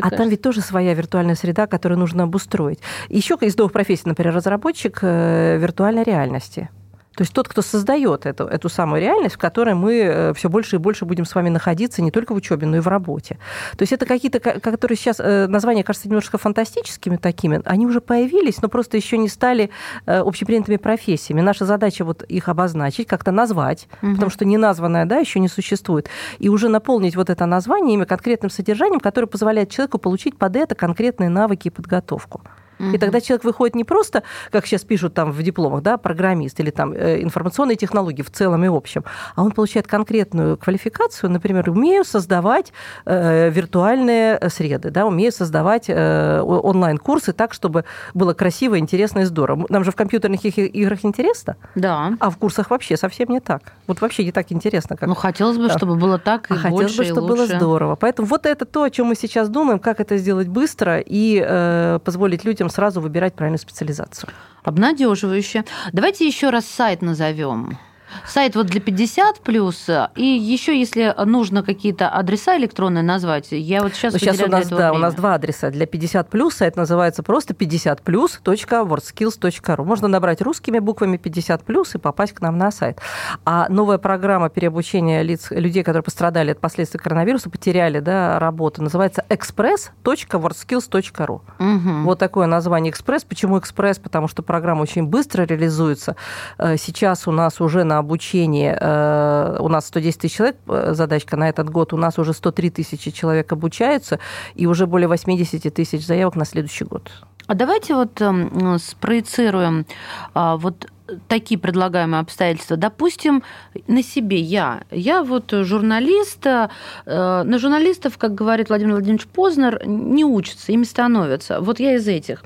А 0.00 0.10
там 0.10 0.28
ведь 0.28 0.42
тоже 0.42 0.60
своя 0.60 0.94
виртуальная 0.94 1.36
среда, 1.36 1.66
которую 1.66 1.98
нужно 1.98 2.24
обустроить. 2.24 2.80
Еще 3.08 3.36
из 3.40 3.56
новых 3.56 3.72
профессий, 3.72 4.02
например, 4.06 4.34
разработчик 4.34 4.98
э, 5.02 5.58
виртуальной 5.58 6.02
реальности. 6.02 6.70
То 7.14 7.22
есть 7.22 7.32
тот, 7.32 7.46
кто 7.48 7.60
создает 7.62 8.26
эту, 8.26 8.44
эту 8.44 8.68
самую 8.68 9.00
реальность, 9.02 9.34
в 9.34 9.38
которой 9.38 9.74
мы 9.74 10.32
все 10.34 10.48
больше 10.48 10.76
и 10.76 10.78
больше 10.78 11.04
будем 11.04 11.24
с 11.24 11.34
вами 11.34 11.48
находиться 11.50 12.00
не 12.02 12.10
только 12.10 12.32
в 12.32 12.36
учебе, 12.36 12.66
но 12.66 12.78
и 12.78 12.80
в 12.80 12.88
работе. 12.88 13.38
То 13.76 13.82
есть 13.82 13.92
это 13.92 14.06
какие-то, 14.06 14.40
ко- 14.40 14.60
которые 14.60 14.96
сейчас 14.96 15.20
э, 15.20 15.46
названия 15.46 15.84
кажутся 15.84 16.08
немножко 16.08 16.38
фантастическими 16.38 17.16
такими, 17.16 17.60
они 17.64 17.86
уже 17.86 18.00
появились, 18.00 18.62
но 18.62 18.68
просто 18.68 18.96
еще 18.96 19.18
не 19.18 19.28
стали 19.28 19.70
э, 20.06 20.18
общепринятыми 20.20 20.76
профессиями. 20.76 21.40
Наша 21.42 21.64
задача 21.66 22.04
вот 22.04 22.22
их 22.22 22.48
обозначить, 22.48 23.06
как-то 23.06 23.30
назвать, 23.32 23.88
Мгм. 24.00 24.14
потому 24.14 24.30
что 24.30 24.44
неназванное, 24.44 25.04
да, 25.04 25.18
еще 25.18 25.40
не 25.40 25.48
существует, 25.48 26.08
и 26.38 26.48
уже 26.48 26.68
наполнить 26.68 27.16
вот 27.16 27.28
это 27.30 27.46
название 27.46 27.94
ими 27.94 28.04
конкретным 28.04 28.50
содержанием, 28.50 29.00
которое 29.00 29.26
позволяет 29.26 29.70
человеку 29.70 29.98
получить 29.98 30.36
под 30.38 30.56
это 30.56 30.74
конкретные 30.74 31.28
навыки 31.28 31.68
и 31.68 31.70
подготовку. 31.70 32.42
И 32.78 32.98
тогда 32.98 33.20
человек 33.20 33.44
выходит 33.44 33.76
не 33.76 33.84
просто, 33.84 34.22
как 34.50 34.66
сейчас 34.66 34.82
пишут 34.82 35.14
там 35.14 35.30
в 35.32 35.42
дипломах, 35.42 35.82
да, 35.82 35.96
программист 35.96 36.58
или 36.60 36.70
там 36.70 36.92
э, 36.92 37.22
информационные 37.22 37.76
технологии 37.76 38.22
в 38.22 38.30
целом 38.30 38.64
и 38.64 38.68
общем, 38.68 39.04
а 39.36 39.42
он 39.42 39.52
получает 39.52 39.86
конкретную 39.86 40.56
квалификацию, 40.56 41.30
например, 41.30 41.70
умею 41.70 42.04
создавать 42.04 42.72
э, 43.04 43.50
виртуальные 43.50 44.40
среды, 44.48 44.90
да, 44.90 45.06
умею 45.06 45.32
создавать 45.32 45.84
э, 45.88 46.40
онлайн-курсы 46.40 47.32
так, 47.32 47.52
чтобы 47.52 47.84
было 48.14 48.34
красиво, 48.34 48.78
интересно 48.78 49.20
и 49.20 49.24
здорово. 49.24 49.66
Нам 49.68 49.84
же 49.84 49.92
в 49.92 49.96
компьютерных 49.96 50.44
играх 50.44 51.00
интересно, 51.04 51.56
да. 51.74 52.12
а 52.18 52.30
в 52.30 52.36
курсах 52.36 52.70
вообще 52.70 52.96
совсем 52.96 53.28
не 53.28 53.40
так. 53.40 53.74
Вот 53.86 54.00
вообще 54.00 54.24
не 54.24 54.32
так 54.32 54.50
интересно. 54.50 54.96
Как... 54.96 55.08
Ну, 55.08 55.14
хотелось 55.14 55.58
бы, 55.58 55.68
да. 55.68 55.76
чтобы 55.76 55.96
было 55.96 56.18
так 56.18 56.50
и 56.50 56.54
а 56.54 56.68
больше, 56.68 56.88
Хотелось 56.88 56.96
бы, 56.96 57.04
чтобы 57.04 57.26
было 57.28 57.46
здорово. 57.46 57.96
Поэтому 57.96 58.28
вот 58.28 58.46
это 58.46 58.64
то, 58.64 58.82
о 58.82 58.90
чем 58.90 59.06
мы 59.06 59.14
сейчас 59.14 59.48
думаем, 59.48 59.78
как 59.78 60.00
это 60.00 60.16
сделать 60.16 60.48
быстро 60.48 60.98
и 60.98 61.42
э, 61.44 61.98
позволить 62.04 62.44
людям 62.44 62.61
сразу 62.70 63.00
выбирать 63.00 63.34
правильную 63.34 63.58
специализацию. 63.58 64.30
Обнадеживающе. 64.62 65.64
Давайте 65.92 66.26
еще 66.26 66.50
раз 66.50 66.66
сайт 66.66 67.02
назовем. 67.02 67.78
Сайт 68.26 68.56
вот 68.56 68.66
для 68.66 68.80
50 68.80 69.40
плюс, 69.40 69.88
и 70.16 70.24
еще 70.24 70.78
если 70.78 71.14
нужно 71.24 71.62
какие-то 71.62 72.08
адреса 72.08 72.56
электронные 72.56 73.02
назвать, 73.02 73.48
я 73.50 73.82
вот 73.82 73.94
сейчас... 73.94 74.12
Ну, 74.12 74.18
сейчас 74.18 74.40
у 74.40 74.46
нас, 74.46 74.68
да, 74.68 74.76
время. 74.76 74.92
у 74.92 74.98
нас 74.98 75.14
два 75.14 75.34
адреса. 75.34 75.70
Для 75.70 75.86
50 75.86 76.28
плюс 76.28 76.54
сайт 76.54 76.76
называется 76.76 77.22
просто 77.22 77.54
50 77.54 78.02
плюс.wordskills.ru. 78.02 79.84
Можно 79.84 80.08
набрать 80.08 80.42
русскими 80.42 80.78
буквами 80.78 81.16
50 81.16 81.64
плюс 81.64 81.94
и 81.94 81.98
попасть 81.98 82.32
к 82.32 82.40
нам 82.40 82.58
на 82.58 82.70
сайт. 82.70 83.00
А 83.44 83.68
новая 83.68 83.98
программа 83.98 84.50
переобучения 84.50 85.22
лиц, 85.22 85.50
людей, 85.50 85.82
которые 85.82 86.02
пострадали 86.02 86.52
от 86.52 86.60
последствий 86.60 86.98
коронавируса, 86.98 87.50
потеряли 87.50 88.00
да, 88.00 88.38
работу, 88.38 88.82
называется 88.82 89.24
express.wordskills.ru. 89.28 91.40
Угу. 91.58 92.04
Вот 92.04 92.18
такое 92.18 92.46
название 92.46 92.90
экспресс. 92.90 93.24
Почему 93.24 93.58
экспресс? 93.58 93.98
Потому 93.98 94.28
что 94.28 94.42
программа 94.42 94.82
очень 94.82 95.06
быстро 95.06 95.44
реализуется. 95.44 96.16
Э, 96.58 96.76
сейчас 96.76 97.26
у 97.26 97.32
нас 97.32 97.60
уже 97.60 97.84
на 97.84 98.01
обучение. 98.02 98.76
Э, 98.80 99.56
у 99.60 99.68
нас 99.68 99.86
110 99.86 100.20
тысяч 100.20 100.36
человек, 100.36 100.56
э, 100.68 100.94
задачка 100.94 101.36
на 101.36 101.48
этот 101.48 101.70
год, 101.70 101.92
у 101.92 101.96
нас 101.96 102.18
уже 102.18 102.32
103 102.32 102.70
тысячи 102.70 103.10
человек 103.10 103.52
обучаются, 103.52 104.18
и 104.54 104.66
уже 104.66 104.86
более 104.86 105.08
80 105.08 105.74
тысяч 105.74 106.06
заявок 106.06 106.36
на 106.36 106.44
следующий 106.44 106.84
год. 106.84 107.10
А 107.46 107.54
давайте 107.54 107.94
вот 107.94 108.20
э, 108.20 108.78
спроецируем 108.78 109.86
э, 110.34 110.56
вот 110.58 110.86
такие 111.28 111.58
предлагаемые 111.58 112.20
обстоятельства. 112.20 112.76
Допустим, 112.76 113.42
на 113.86 114.02
себе 114.02 114.38
я. 114.38 114.82
Я 114.90 115.22
вот 115.22 115.52
журналист. 115.52 116.46
Э, 116.46 116.68
на 117.06 117.58
журналистов, 117.58 118.18
как 118.18 118.34
говорит 118.34 118.68
Владимир 118.68 118.92
Владимирович 118.94 119.26
Познер, 119.26 119.82
не 119.86 120.24
учатся, 120.24 120.72
ими 120.72 120.84
становятся. 120.84 121.60
Вот 121.60 121.80
я 121.80 121.94
из 121.96 122.06
этих. 122.08 122.44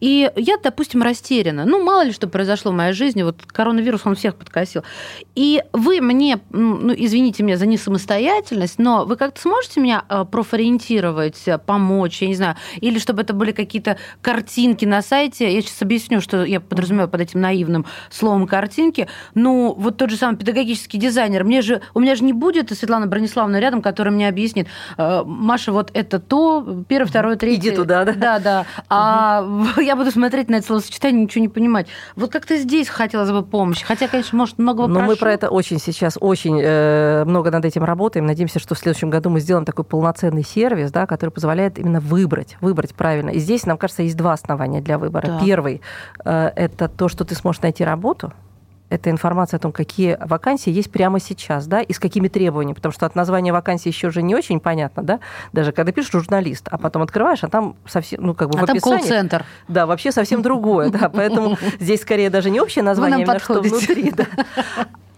И 0.00 0.30
я, 0.36 0.56
допустим, 0.58 1.02
растеряна. 1.02 1.64
Ну, 1.64 1.82
мало 1.82 2.04
ли 2.04 2.12
что 2.12 2.28
произошло 2.28 2.72
в 2.72 2.74
моей 2.74 2.92
жизни. 2.92 3.22
Вот 3.22 3.42
коронавирус, 3.46 4.02
он 4.04 4.14
всех 4.14 4.36
подкосил. 4.36 4.82
И 5.34 5.62
вы 5.72 6.00
мне, 6.00 6.40
ну, 6.50 6.92
извините 6.96 7.42
меня 7.42 7.56
за 7.56 7.66
несамостоятельность, 7.66 8.78
но 8.78 9.04
вы 9.04 9.16
как-то 9.16 9.40
сможете 9.40 9.80
меня 9.80 10.04
э, 10.08 10.24
профориентировать, 10.30 11.44
помочь, 11.66 12.22
я 12.22 12.28
не 12.28 12.34
знаю, 12.34 12.56
или 12.80 12.98
чтобы 12.98 13.22
это 13.22 13.32
были 13.32 13.52
какие-то 13.52 13.98
картинки 14.22 14.84
на 14.84 15.02
сайте. 15.02 15.52
Я 15.52 15.62
сейчас 15.62 15.82
объясню, 15.82 16.20
что 16.20 16.44
я 16.44 16.60
подразумеваю 16.60 17.08
под 17.08 17.20
этим 17.20 17.40
наивным 17.40 17.86
словом 18.10 18.46
картинки. 18.46 19.08
Ну, 19.34 19.74
вот 19.76 19.96
тот 19.96 20.10
же 20.10 20.16
самый 20.16 20.36
педагогический 20.36 20.98
дизайнер. 20.98 21.44
Мне 21.44 21.62
же, 21.62 21.80
у 21.94 22.00
меня 22.00 22.14
же 22.14 22.24
не 22.24 22.32
будет 22.32 22.70
Светлана 22.70 23.06
Брониславовна 23.06 23.58
рядом, 23.58 23.82
которая 23.82 24.14
мне 24.14 24.28
объяснит, 24.28 24.68
э, 24.96 25.22
Маша, 25.24 25.72
вот 25.72 25.90
это 25.94 26.18
то, 26.18 26.84
первое, 26.88 27.08
второе, 27.08 27.36
третье. 27.36 27.70
Иди 27.70 27.70
туда, 27.70 28.04
да? 28.04 28.12
Да, 28.12 28.38
да. 28.38 28.66
А 28.88 29.46
я 29.80 29.96
буду 29.96 30.10
смотреть 30.10 30.48
на 30.48 30.56
это 30.56 30.66
словосочетание, 30.66 31.22
ничего 31.22 31.42
не 31.42 31.48
понимать. 31.48 31.88
Вот 32.16 32.30
как-то 32.30 32.56
здесь 32.56 32.88
хотелось 32.88 33.30
бы 33.30 33.42
помощи. 33.42 33.84
Хотя, 33.84 34.08
конечно, 34.08 34.36
может, 34.38 34.58
много 34.58 34.86
Но 34.86 35.00
мы 35.00 35.16
про 35.16 35.32
это 35.32 35.48
очень 35.48 35.78
сейчас, 35.78 36.16
очень 36.20 36.60
э, 36.62 37.24
много 37.24 37.50
над 37.50 37.64
этим 37.64 37.84
работаем. 37.84 38.26
Надеемся, 38.26 38.58
что 38.58 38.74
в 38.74 38.78
следующем 38.78 39.10
году 39.10 39.30
мы 39.30 39.40
сделаем 39.40 39.64
такой 39.64 39.84
полноценный 39.84 40.44
сервис, 40.44 40.90
да, 40.90 41.06
который 41.06 41.30
позволяет 41.30 41.78
именно 41.78 42.00
выбрать, 42.00 42.56
выбрать 42.60 42.94
правильно. 42.94 43.30
И 43.30 43.38
здесь, 43.38 43.66
нам 43.66 43.78
кажется, 43.78 44.02
есть 44.02 44.16
два 44.16 44.32
основания 44.32 44.80
для 44.80 44.98
выбора. 44.98 45.26
Да. 45.26 45.40
Первый 45.44 45.80
э,– 46.24 46.52
это 46.56 46.88
то, 46.88 47.08
что 47.08 47.24
ты 47.24 47.34
сможешь 47.34 47.62
найти 47.62 47.84
работу, 47.88 48.32
это 48.90 49.10
информация 49.10 49.58
о 49.58 49.60
том, 49.60 49.72
какие 49.72 50.18
вакансии 50.20 50.70
есть 50.70 50.90
прямо 50.90 51.20
сейчас, 51.20 51.66
да, 51.66 51.80
и 51.80 51.92
с 51.92 51.98
какими 51.98 52.28
требованиями, 52.28 52.74
потому 52.74 52.92
что 52.92 53.06
от 53.06 53.14
названия 53.14 53.52
вакансии 53.52 53.88
еще 53.88 54.10
же 54.10 54.22
не 54.22 54.34
очень 54.34 54.60
понятно, 54.60 55.02
да, 55.02 55.20
даже 55.52 55.72
когда 55.72 55.92
пишешь 55.92 56.12
журналист, 56.12 56.68
а 56.70 56.78
потом 56.78 57.02
открываешь, 57.02 57.44
а 57.44 57.48
там 57.48 57.76
совсем, 57.86 58.22
ну, 58.22 58.34
как 58.34 58.50
бы 58.50 58.58
а 58.58 58.62
в 58.62 58.66
там 58.66 58.76
описании... 58.76 58.98
колл-центр. 58.98 59.44
Да, 59.68 59.86
вообще 59.86 60.12
совсем 60.12 60.42
другое, 60.42 60.90
да, 60.90 61.08
поэтому 61.08 61.58
здесь 61.80 62.02
скорее 62.02 62.30
даже 62.30 62.50
не 62.50 62.60
общее 62.60 62.82
название, 62.82 63.26
а 63.26 63.38
что 63.38 63.60
внутри, 63.60 64.12
да. 64.12 64.26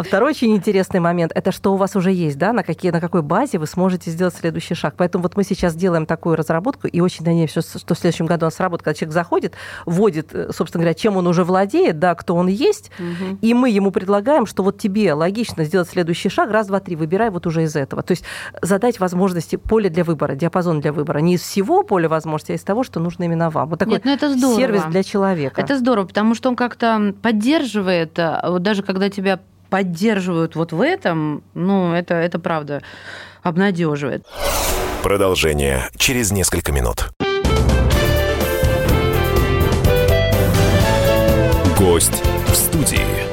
Второй 0.02 0.30
очень 0.30 0.54
интересный 0.56 1.00
момент– 1.00 1.32
это 1.34 1.52
что 1.52 1.72
у 1.74 1.76
вас 1.76 1.96
уже 1.96 2.12
есть, 2.12 2.38
да, 2.38 2.52
на, 2.52 2.62
какие, 2.62 2.90
на 2.90 3.00
какой 3.00 3.22
базе 3.22 3.58
вы 3.58 3.66
сможете 3.66 4.10
сделать 4.10 4.34
следующий 4.34 4.74
шаг. 4.74 4.94
Поэтому 4.96 5.22
вот 5.22 5.36
мы 5.36 5.44
сейчас 5.44 5.74
делаем 5.74 6.06
такую 6.06 6.36
разработку, 6.36 6.86
и 6.86 7.00
очень 7.00 7.24
надеемся, 7.24 7.60
что 7.60 7.94
в 7.94 7.98
следующем 7.98 8.26
году 8.26 8.46
она 8.46 8.50
сработает, 8.50 8.84
когда 8.84 8.94
человек 8.94 9.14
заходит, 9.14 9.54
вводит, 9.86 10.34
э, 10.34 10.50
собственно 10.52 10.82
говоря, 10.82 10.94
чем 10.94 11.16
он 11.16 11.26
уже 11.26 11.44
владеет, 11.44 11.98
да, 11.98 12.14
кто 12.14 12.34
он 12.34 12.46
есть, 12.46 12.90
угу. 12.98 13.38
и 13.40 13.54
мы 13.60 13.70
ему 13.70 13.90
предлагаем, 13.90 14.46
что 14.46 14.62
вот 14.62 14.78
тебе 14.78 15.12
логично 15.12 15.64
сделать 15.64 15.88
следующий 15.88 16.30
шаг, 16.30 16.50
раз, 16.50 16.66
два, 16.66 16.80
три, 16.80 16.96
выбирай 16.96 17.30
вот 17.30 17.46
уже 17.46 17.62
из 17.64 17.76
этого. 17.76 18.02
То 18.02 18.12
есть 18.12 18.24
задать 18.62 18.98
возможности, 18.98 19.56
поле 19.56 19.90
для 19.90 20.02
выбора, 20.02 20.34
диапазон 20.34 20.80
для 20.80 20.92
выбора. 20.92 21.18
Не 21.18 21.34
из 21.34 21.42
всего 21.42 21.82
поля 21.82 22.08
возможностей, 22.08 22.54
а 22.54 22.56
из 22.56 22.62
того, 22.62 22.82
что 22.82 22.98
нужно 23.00 23.24
именно 23.24 23.50
вам. 23.50 23.68
Вот 23.68 23.78
такой 23.78 23.94
Нет, 23.94 24.04
ну 24.04 24.12
это 24.12 24.36
здорово. 24.36 24.56
сервис 24.56 24.82
для 24.84 25.02
человека. 25.02 25.60
Это 25.60 25.78
здорово, 25.78 26.06
потому 26.06 26.34
что 26.34 26.48
он 26.48 26.56
как-то 26.56 27.14
поддерживает, 27.22 28.18
э, 28.18 28.40
вот 28.44 28.62
даже 28.62 28.82
когда 28.82 29.10
тебя 29.10 29.40
поддерживают 29.68 30.56
вот 30.56 30.72
в 30.72 30.80
этом, 30.80 31.42
ну, 31.54 31.92
это, 31.92 32.14
это 32.14 32.38
правда 32.38 32.82
обнадеживает. 33.42 34.26
Продолжение 35.02 35.88
через 35.96 36.32
несколько 36.32 36.72
минут. 36.72 37.10
Гость 41.78 42.22
в 42.46 42.54
студии. 42.54 43.29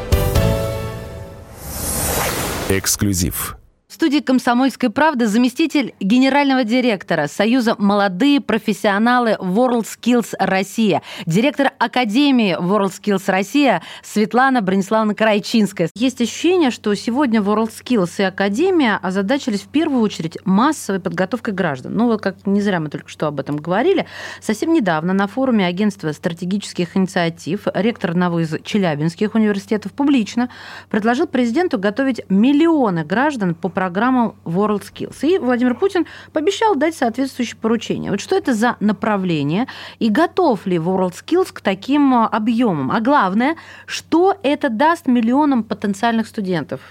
Эксклюзив 2.70 3.57
студии 3.98 4.20
«Комсомольской 4.20 4.92
правды» 4.92 5.26
заместитель 5.26 5.96
генерального 6.00 6.64
директора 6.64 7.26
Союза 7.26 7.74
«Молодые 7.80 8.40
профессионалы 8.42 9.38
WorldSkills 9.40 10.36
Россия», 10.38 11.02
директор 11.26 11.72
Академии 11.80 12.56
WorldSkills 12.62 13.24
Россия 13.26 13.82
Светлана 14.04 14.62
Брониславовна 14.62 15.16
Крайчинская. 15.16 15.90
Есть 15.96 16.22
ощущение, 16.22 16.70
что 16.70 16.94
сегодня 16.94 17.42
WorldSkills 17.42 18.12
и 18.20 18.24
Академия 18.24 19.00
озадачились 19.02 19.62
в 19.62 19.70
первую 19.70 20.04
очередь 20.04 20.38
массовой 20.46 21.00
подготовкой 21.00 21.56
граждан. 21.56 21.96
Ну 21.96 22.06
вот 22.06 22.22
как 22.22 22.46
не 22.46 22.62
зря 22.62 22.80
мы 22.80 22.90
только 22.90 23.10
что 23.10 23.26
об 23.26 23.40
этом 23.40 23.58
говорили. 23.58 24.06
Совсем 24.42 24.74
недавно 24.74 25.14
на 25.14 25.26
форуме 25.26 25.66
Агентства 25.66 26.12
стратегических 26.12 26.96
инициатив 26.96 27.62
ректор 27.74 28.12
одного 28.12 28.42
из 28.42 28.56
челябинских 28.64 29.34
университетов 29.34 29.92
публично 29.94 30.50
предложил 30.92 31.26
президенту 31.26 31.80
готовить 31.80 32.22
миллионы 32.30 33.04
граждан 33.04 33.56
по 33.56 33.70
программе 33.70 33.87
программам 33.88 34.36
WorldSkills. 34.44 35.16
И 35.22 35.38
Владимир 35.38 35.74
Путин 35.74 36.06
пообещал 36.34 36.76
дать 36.76 36.94
соответствующее 36.96 37.58
поручение. 37.62 38.12
Вот 38.12 38.20
что 38.20 38.36
это 38.36 38.54
за 38.54 38.76
направление 38.82 39.68
и 40.00 40.10
готов 40.10 40.66
ли 40.66 40.78
WorldSkills 40.78 41.54
к 41.54 41.62
таким 41.62 42.14
а, 42.14 42.28
объемам? 42.28 42.92
А 42.92 43.00
главное, 43.00 43.56
что 43.86 44.36
это 44.44 44.70
даст 44.70 45.08
миллионам 45.08 45.64
потенциальных 45.64 46.28
студентов? 46.28 46.82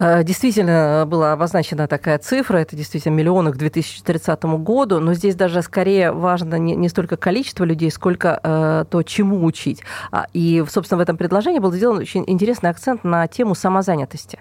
Э, 0.00 0.24
действительно 0.24 1.04
была 1.06 1.32
обозначена 1.32 1.86
такая 1.86 2.18
цифра, 2.18 2.58
это 2.58 2.74
действительно 2.74 3.14
миллионы 3.14 3.52
к 3.52 3.56
2030 3.56 4.42
году, 4.58 4.98
но 4.98 5.14
здесь 5.14 5.36
даже 5.36 5.62
скорее 5.62 6.10
важно 6.10 6.56
не, 6.56 6.74
не 6.74 6.88
столько 6.88 7.16
количество 7.16 7.62
людей, 7.62 7.90
сколько 7.92 8.40
э, 8.42 8.84
то, 8.90 9.02
чему 9.04 9.44
учить. 9.44 9.84
А, 10.10 10.26
и, 10.32 10.64
собственно, 10.68 10.98
в 10.98 11.02
этом 11.02 11.16
предложении 11.16 11.60
был 11.60 11.72
сделан 11.72 11.98
очень 11.98 12.24
интересный 12.26 12.70
акцент 12.70 13.04
на 13.04 13.28
тему 13.28 13.54
самозанятости. 13.54 14.40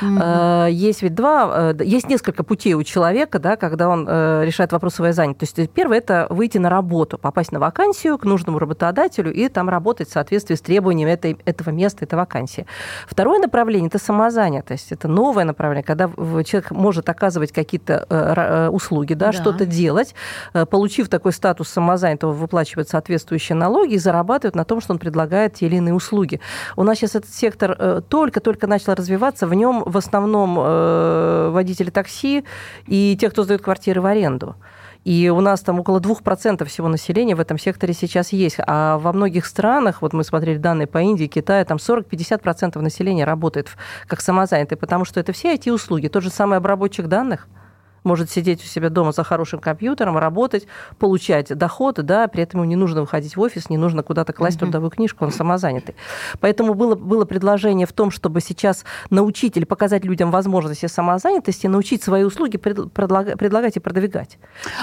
Mm-hmm. 0.00 0.70
Есть 0.70 1.02
ведь 1.02 1.14
два, 1.14 1.72
э, 1.72 1.84
есть 1.84 2.08
несколько 2.08 2.42
путей 2.42 2.74
у 2.74 2.82
человека, 2.82 3.38
да, 3.38 3.56
когда 3.56 3.88
он 3.88 4.06
э, 4.08 4.44
решает 4.44 4.72
вопрос 4.72 4.94
своей 4.94 5.12
занятости. 5.12 5.56
То 5.56 5.60
есть 5.62 5.72
первое– 5.72 5.98
это 5.98 6.26
выйти 6.30 6.58
на 6.58 6.70
работу, 6.70 7.18
попасть 7.18 7.52
на 7.52 7.58
вакансию 7.58 8.16
к 8.18 8.24
нужному 8.24 8.58
работодателю 8.58 9.32
и 9.32 9.48
там 9.48 9.68
работать 9.68 10.08
в 10.08 10.12
соответствии 10.12 10.54
с 10.54 10.60
требованиями 10.60 11.10
этой, 11.10 11.38
этого 11.44 11.70
места, 11.70 12.04
этой 12.04 12.14
вакансии. 12.14 12.66
Второе 13.06 13.38
направление– 13.40 13.88
это 13.92 13.98
самозанятость. 13.98 14.92
Это 14.92 15.08
новое 15.08 15.44
направление, 15.44 15.84
когда 15.84 16.08
человек 16.44 16.70
может 16.70 17.08
оказывать 17.08 17.52
какие-то 17.52 18.70
услуги, 18.72 19.14
да, 19.14 19.26
да. 19.26 19.32
что-то 19.32 19.66
делать, 19.66 20.14
получив 20.70 21.08
такой 21.08 21.32
статус 21.32 21.68
самозанятого, 21.68 22.32
выплачивать 22.32 22.88
соответствующие 22.88 23.56
налоги 23.56 23.94
и 23.94 23.98
зарабатывать 23.98 24.54
на 24.54 24.64
том, 24.64 24.80
что 24.80 24.92
он 24.92 24.98
предлагает 24.98 25.54
те 25.54 25.66
или 25.66 25.76
иные 25.76 25.94
услуги. 25.94 26.40
У 26.76 26.84
нас 26.84 26.98
сейчас 26.98 27.16
этот 27.16 27.32
сектор 27.32 28.02
только-только 28.08 28.66
начал 28.66 28.94
развиваться, 28.94 29.46
в 29.46 29.54
нем 29.54 29.69
в 29.86 29.96
основном 29.96 30.58
э, 30.58 31.50
водители 31.52 31.90
такси 31.90 32.44
и 32.86 33.16
те, 33.20 33.30
кто 33.30 33.44
сдают 33.44 33.62
квартиры 33.62 34.00
в 34.00 34.06
аренду. 34.06 34.56
И 35.04 35.30
у 35.30 35.40
нас 35.40 35.60
там 35.60 35.80
около 35.80 35.98
2% 35.98 36.64
всего 36.66 36.88
населения 36.88 37.34
в 37.34 37.40
этом 37.40 37.58
секторе 37.58 37.94
сейчас 37.94 38.32
есть. 38.32 38.56
А 38.66 38.98
во 38.98 39.12
многих 39.12 39.46
странах, 39.46 40.02
вот 40.02 40.12
мы 40.12 40.24
смотрели 40.24 40.58
данные 40.58 40.86
по 40.86 40.98
Индии, 40.98 41.26
Китаю, 41.26 41.64
там 41.64 41.78
40-50% 41.78 42.78
населения 42.80 43.24
работает 43.24 43.68
как 44.06 44.20
самозанятые, 44.20 44.76
потому 44.76 45.06
что 45.06 45.18
это 45.20 45.32
все 45.32 45.54
эти 45.54 45.70
услуги. 45.70 46.08
Тот 46.08 46.22
же 46.22 46.30
самый 46.30 46.58
обработчик 46.58 47.06
данных– 47.06 47.48
может 48.04 48.30
сидеть 48.30 48.62
у 48.62 48.66
себя 48.66 48.90
дома 48.90 49.12
за 49.12 49.24
хорошим 49.24 49.60
компьютером, 49.60 50.18
работать, 50.18 50.66
получать 50.98 51.48
доходы, 51.48 52.02
да, 52.02 52.28
при 52.28 52.42
этом 52.42 52.60
ему 52.60 52.68
не 52.68 52.76
нужно 52.76 53.00
выходить 53.00 53.36
в 53.36 53.40
офис, 53.40 53.70
не 53.70 53.76
нужно 53.76 54.02
куда-то 54.02 54.32
класть 54.32 54.56
uh-huh. 54.56 54.60
трудовую 54.60 54.90
книжку, 54.90 55.24
он 55.24 55.32
самозанятый. 55.32 55.94
Поэтому 56.40 56.74
было, 56.74 56.94
было 56.94 57.24
предложение 57.24 57.86
в 57.86 57.92
том, 57.92 58.10
чтобы 58.10 58.40
сейчас 58.40 58.84
научить 59.10 59.56
или 59.56 59.64
показать 59.64 60.04
людям 60.04 60.30
возможности 60.30 60.86
самозанятости, 60.86 61.66
научить 61.66 62.02
свои 62.02 62.24
услуги 62.24 62.56
предлагать, 62.56 63.38
предлагать 63.38 63.76
и 63.76 63.80
продвигать. 63.80 64.38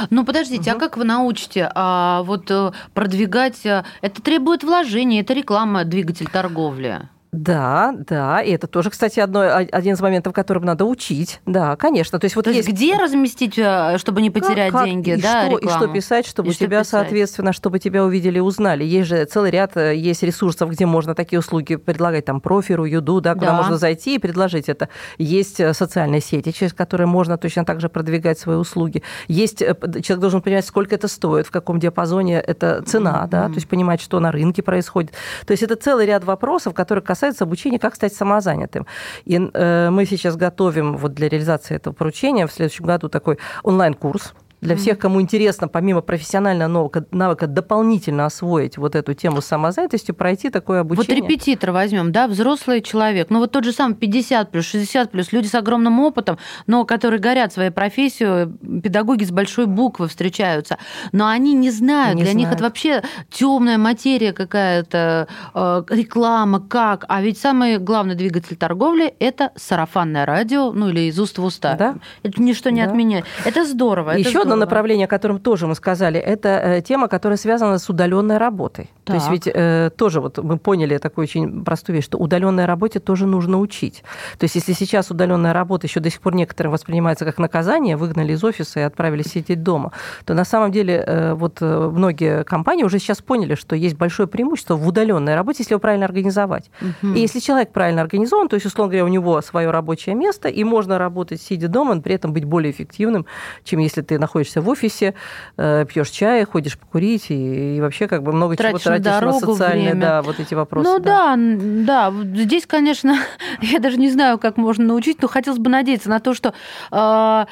Ну, 0.09 0.25
подождите, 0.25 0.71
uh-huh. 0.71 0.75
а 0.75 0.79
как 0.79 0.97
вы 0.97 1.03
научите 1.03 1.71
а, 1.73 2.23
вот 2.23 2.49
э, 2.51 2.71
продвигать? 2.93 3.65
Э, 3.65 3.83
это 4.01 4.21
требует 4.21 4.63
вложений, 4.63 5.21
это 5.21 5.33
реклама, 5.33 5.83
двигатель 5.85 6.27
торговли. 6.27 7.09
Да, 7.33 7.93
да, 8.07 8.41
и 8.41 8.51
это 8.51 8.67
тоже, 8.67 8.89
кстати, 8.89 9.19
одно, 9.19 9.41
один 9.41 9.95
из 9.95 10.01
моментов, 10.01 10.31
которым 10.33 10.63
надо 10.63 10.85
учить. 10.85 11.41
Да, 11.45 11.75
конечно. 11.75 12.19
То 12.19 12.25
есть 12.25 12.37
вот 12.37 12.45
То 12.45 12.51
есть 12.51 12.69
где 12.69 12.95
разместить, 12.95 13.57
э, 13.57 13.97
чтобы 13.97 14.21
не 14.21 14.29
потерять 14.29 14.71
как, 14.71 14.85
деньги, 14.85 15.11
и 15.11 15.21
да, 15.21 15.47
что, 15.47 15.57
И 15.57 15.67
что 15.67 15.87
писать, 15.87 16.25
чтобы 16.25 16.51
и 16.51 16.53
тебя, 16.53 16.79
писать. 16.79 16.87
соответственно, 16.87 17.51
чтобы 17.51 17.79
тебя 17.79 18.05
увидели 18.05 18.37
и 18.37 18.41
узнали. 18.41 18.85
Есть 18.85 19.09
же 19.09 19.25
целый 19.25 19.51
ряд, 19.51 19.75
э, 19.75 19.95
есть 19.95 20.23
ресурсов, 20.23 20.69
где 20.71 20.85
можно 20.85 21.15
такие 21.15 21.39
услуги 21.39 21.75
предлагать, 21.75 22.25
там, 22.25 22.39
профиру, 22.39 22.85
юду, 22.85 23.19
да, 23.19 23.33
куда 23.33 23.47
да. 23.47 23.53
можно 23.53 23.77
зайти 23.77 24.15
и 24.15 24.19
предложить 24.19 24.69
это. 24.69 24.87
Есть 25.17 25.59
э, 25.59 25.73
социальные 25.73 26.21
сети, 26.21 26.51
через 26.51 26.73
которые 26.73 27.07
можно 27.07 27.37
точно 27.37 27.65
так 27.65 27.81
же 27.81 27.89
продвигать 27.89 28.39
свои 28.39 28.55
услуги. 28.55 29.03
Есть, 29.27 29.59
человек 29.59 30.19
должен 30.19 30.41
понимать, 30.41 30.65
сколько 30.65 30.95
это 30.95 31.09
стоит, 31.09 31.45
в 31.45 31.51
каком 31.51 31.79
диапазоне 31.79 32.39
это 32.39 32.81
цена, 32.83 33.23
mm-hmm. 33.25 33.29
да, 33.29 33.47
то 33.47 33.55
есть 33.55 33.67
понимать, 33.67 34.01
что 34.01 34.19
на 34.21 34.31
рынке 34.31 34.63
происходит. 34.63 35.11
То 35.45 35.51
есть 35.51 35.61
это 35.61 35.75
целый 35.75 36.05
ряд 36.05 36.23
вопросов, 36.23 36.73
которые 36.73 37.03
касаются 37.03 37.16
касается 37.17 37.45
обучения, 37.45 37.79
как 37.79 37.95
стать 37.95 38.13
самозанятым. 38.13 38.85
И 39.25 39.39
э, 39.41 39.89
мы 39.89 40.05
сейчас 40.05 40.35
готовим 40.35 40.97
вот 40.97 41.13
для 41.15 41.29
реализации 41.29 41.75
этого 41.75 41.93
поручения 41.93 42.45
в 42.45 42.51
следующем 42.51 42.85
году 42.85 43.09
такой 43.09 43.39
онлайн-курс, 43.63 44.33
для 44.61 44.75
всех, 44.75 44.97
кому 44.97 45.21
интересно, 45.21 45.67
помимо 45.67 46.01
профессионального 46.01 46.67
навыка, 46.67 47.05
навыка 47.11 47.47
дополнительно 47.47 48.25
освоить 48.25 48.77
вот 48.77 48.95
эту 48.95 49.13
тему 49.13 49.41
самозанятости, 49.41 50.11
пройти 50.11 50.49
такое 50.49 50.81
обучение. 50.81 51.21
Вот 51.21 51.29
репетитор 51.29 51.71
возьмем, 51.71 52.11
да, 52.11 52.27
взрослый 52.27 52.81
человек, 52.81 53.29
ну 53.29 53.39
вот 53.39 53.51
тот 53.51 53.63
же 53.63 53.71
самый 53.71 53.95
50 53.95 54.51
плюс, 54.51 54.65
60 54.65 55.11
плюс, 55.11 55.31
люди 55.31 55.47
с 55.47 55.53
огромным 55.53 55.99
опытом, 55.99 56.39
но 56.65 56.85
которые 56.85 57.19
горят 57.19 57.53
своей 57.53 57.69
профессией, 57.69 58.81
педагоги 58.81 59.25
с 59.25 59.31
большой 59.31 59.67
буквы 59.67 60.07
встречаются, 60.07 60.77
но 61.11 61.27
они 61.27 61.53
не 61.53 61.69
знают, 61.69 62.15
не 62.15 62.23
для 62.23 62.31
знают. 62.31 62.49
них 62.49 62.55
это 62.55 62.63
вообще 62.63 63.03
темная 63.29 63.77
материя 63.77 64.33
какая-то, 64.33 65.27
э, 65.53 65.83
реклама, 65.89 66.59
как, 66.59 67.05
а 67.07 67.21
ведь 67.21 67.37
самый 67.37 67.77
главный 67.77 68.15
двигатель 68.15 68.55
торговли– 68.55 69.13
это 69.19 69.51
сарафанное 69.55 70.25
радио, 70.25 70.71
ну 70.71 70.89
или 70.89 71.01
из 71.01 71.19
уст 71.19 71.37
в 71.37 71.43
уста. 71.43 71.75
Да? 71.75 71.95
Это 72.23 72.41
ничто 72.41 72.71
не 72.71 72.83
да. 72.83 72.89
отменяет. 72.89 73.25
Это 73.45 73.63
здорово. 73.63 74.11
Еще 74.11 74.46
одно 74.53 74.65
направление, 74.65 75.05
о 75.05 75.07
котором 75.07 75.39
тоже 75.39 75.67
мы 75.67 75.75
сказали, 75.75 76.19
это 76.19 76.49
э, 76.49 76.81
тема, 76.81 77.07
которая 77.07 77.37
связана 77.37 77.77
с 77.77 77.89
удаленной 77.89 78.37
работой. 78.37 78.89
Так. 79.03 79.05
То 79.05 79.13
есть 79.15 79.29
ведь 79.29 79.53
э, 79.53 79.89
тоже 79.95 80.21
вот 80.21 80.37
мы 80.37 80.57
поняли 80.57 80.97
такую 80.97 81.23
очень 81.23 81.63
простую 81.63 81.95
вещь, 81.95 82.05
что 82.05 82.17
удаленной 82.17 82.65
работе 82.65 82.99
тоже 82.99 83.25
нужно 83.25 83.59
учить. 83.59 84.03
То 84.37 84.45
есть 84.45 84.55
если 84.55 84.73
сейчас 84.73 85.11
удаленная 85.11 85.53
работа 85.53 85.87
еще 85.87 85.99
до 85.99 86.09
сих 86.09 86.21
пор 86.21 86.35
некоторым 86.35 86.71
воспринимается 86.71 87.25
как 87.25 87.37
наказание, 87.37 87.97
выгнали 87.97 88.33
из 88.33 88.43
офиса 88.43 88.79
и 88.79 88.83
отправили 88.83 89.23
сидеть 89.23 89.63
дома, 89.63 89.91
то 90.25 90.33
на 90.33 90.45
самом 90.45 90.71
деле 90.71 91.03
э, 91.05 91.33
вот 91.33 91.57
э, 91.61 91.89
многие 91.93 92.43
компании 92.43 92.83
уже 92.83 92.99
сейчас 92.99 93.21
поняли, 93.21 93.55
что 93.55 93.75
есть 93.75 93.95
большое 93.95 94.27
преимущество 94.27 94.75
в 94.75 94.87
удаленной 94.87 95.35
работе, 95.35 95.63
если 95.63 95.73
его 95.73 95.79
правильно 95.79 96.05
организовать. 96.05 96.71
Угу. 96.81 97.13
И 97.13 97.19
если 97.19 97.39
человек 97.39 97.71
правильно 97.71 98.01
организован, 98.01 98.47
то 98.47 98.55
есть, 98.55 98.65
условно 98.65 98.91
говоря, 98.91 99.05
у 99.05 99.09
него 99.09 99.41
свое 99.41 99.69
рабочее 99.69 100.15
место, 100.15 100.49
и 100.49 100.63
можно 100.63 100.97
работать 100.97 101.41
сидя 101.41 101.67
дома, 101.67 101.95
но 101.95 102.01
при 102.01 102.15
этом 102.15 102.33
быть 102.33 102.45
более 102.45 102.71
эффективным, 102.71 103.25
чем 103.63 103.79
если 103.79 104.01
ты 104.01 104.19
находишься 104.19 104.36
в 104.43 104.69
офисе, 104.69 105.13
э, 105.57 105.85
пьешь 105.87 106.09
чай, 106.09 106.43
ходишь 106.45 106.77
покурить 106.77 107.29
и, 107.29 107.77
и 107.77 107.81
вообще 107.81 108.07
как 108.07 108.23
бы 108.23 108.31
много 108.31 108.55
тратишь 108.55 108.81
чего 108.81 108.95
тратишь 108.95 109.05
на, 109.05 109.19
дорогу, 109.19 109.39
на 109.39 109.53
социальные, 109.53 109.85
время. 109.91 110.01
да, 110.01 110.21
вот 110.21 110.39
эти 110.39 110.53
вопросы. 110.53 110.89
Ну 110.89 110.99
да. 110.99 111.35
да, 111.35 112.11
да. 112.11 112.41
Здесь, 112.43 112.65
конечно, 112.65 113.17
я 113.61 113.79
даже 113.79 113.97
не 113.97 114.09
знаю, 114.09 114.37
как 114.39 114.57
можно 114.57 114.85
научить, 114.85 115.21
но 115.21 115.27
хотелось 115.27 115.59
бы 115.59 115.69
надеяться 115.69 116.09
на 116.09 116.19
то, 116.19 116.33
что 116.33 116.53
э, 116.91 117.45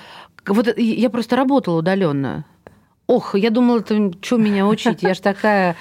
вот 0.48 0.78
я 0.78 1.10
просто 1.10 1.36
работала 1.36 1.80
удаленно 1.80 2.45
Ох, 3.08 3.36
я 3.36 3.52
думала, 3.52 3.80
это 3.80 4.12
что 4.22 4.38
меня 4.38 4.65
учить? 4.65 5.04
Я 5.04 5.13
же 5.13 5.22
такая 5.22 5.76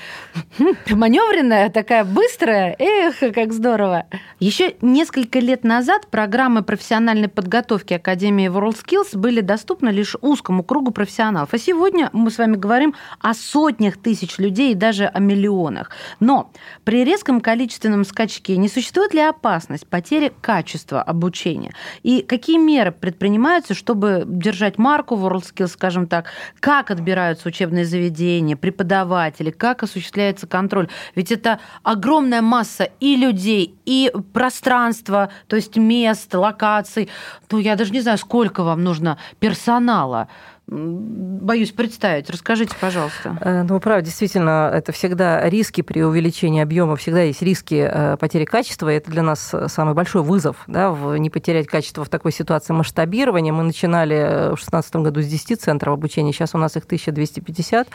маневренная, 0.90 1.70
такая 1.70 2.04
быстрая. 2.04 2.76
Эх, 2.78 3.20
как 3.34 3.54
здорово. 3.54 4.04
Еще 4.40 4.76
несколько 4.82 5.38
лет 5.38 5.64
назад 5.64 6.08
программы 6.10 6.62
профессиональной 6.62 7.28
подготовки 7.28 7.94
Академии 7.94 8.50
WorldSkills 8.50 9.16
были 9.16 9.40
доступны 9.40 9.88
лишь 9.88 10.16
узкому 10.20 10.62
кругу 10.62 10.90
профессионалов. 10.90 11.48
А 11.52 11.58
сегодня 11.58 12.10
мы 12.12 12.30
с 12.30 12.36
вами 12.36 12.56
говорим 12.56 12.94
о 13.20 13.32
сотнях 13.32 13.96
тысяч 13.96 14.36
людей 14.36 14.72
и 14.72 14.74
даже 14.74 15.06
о 15.06 15.18
миллионах. 15.18 15.92
Но 16.20 16.50
при 16.84 17.04
резком 17.04 17.40
количественном 17.40 18.04
скачке 18.04 18.58
не 18.58 18.68
существует 18.68 19.14
ли 19.14 19.20
опасность 19.20 19.86
потери 19.86 20.30
качества 20.42 21.00
обучения? 21.00 21.72
И 22.02 22.20
какие 22.20 22.58
меры 22.58 22.92
предпринимаются, 22.92 23.72
чтобы 23.72 24.24
держать 24.26 24.76
марку 24.76 25.14
WorldSkills, 25.14 25.68
скажем 25.68 26.06
так? 26.06 26.26
Как 26.60 26.90
отбирать 26.90 27.13
собираются 27.14 27.48
учебные 27.48 27.84
заведения, 27.84 28.56
преподаватели, 28.56 29.50
как 29.50 29.84
осуществляется 29.84 30.48
контроль. 30.48 30.88
Ведь 31.14 31.30
это 31.30 31.60
огромная 31.84 32.42
масса 32.42 32.88
и 32.98 33.14
людей, 33.14 33.76
и 33.84 34.10
пространства, 34.32 35.30
то 35.46 35.54
есть 35.54 35.76
мест, 35.76 36.34
локаций. 36.34 37.08
Ну, 37.52 37.58
я 37.58 37.76
даже 37.76 37.92
не 37.92 38.00
знаю, 38.00 38.18
сколько 38.18 38.64
вам 38.64 38.82
нужно 38.82 39.16
персонала 39.38 40.28
боюсь 40.66 41.72
представить. 41.72 42.30
Расскажите, 42.30 42.74
пожалуйста. 42.80 43.36
Э, 43.40 43.62
ну, 43.62 43.78
правда, 43.80 44.02
действительно, 44.02 44.70
это 44.72 44.92
всегда 44.92 45.48
риски 45.48 45.82
при 45.82 46.02
увеличении 46.02 46.62
объема, 46.62 46.96
всегда 46.96 47.22
есть 47.22 47.42
риски 47.42 47.86
э, 47.90 48.16
потери 48.16 48.44
качества. 48.44 48.90
И 48.90 48.96
это 48.96 49.10
для 49.10 49.22
нас 49.22 49.54
самый 49.68 49.94
большой 49.94 50.22
вызов, 50.22 50.56
да, 50.66 50.90
в 50.90 51.16
не 51.16 51.28
потерять 51.28 51.66
качество 51.66 52.04
в 52.04 52.08
такой 52.08 52.32
ситуации 52.32 52.72
масштабирования. 52.72 53.52
Мы 53.52 53.62
начинали 53.62 54.16
э, 54.16 54.44
в 54.46 54.56
2016 54.56 54.96
году 54.96 55.20
с 55.20 55.26
10 55.26 55.60
центров 55.60 55.94
обучения, 55.94 56.32
сейчас 56.32 56.54
у 56.54 56.58
нас 56.58 56.76
их 56.76 56.84
1250, 56.84 57.88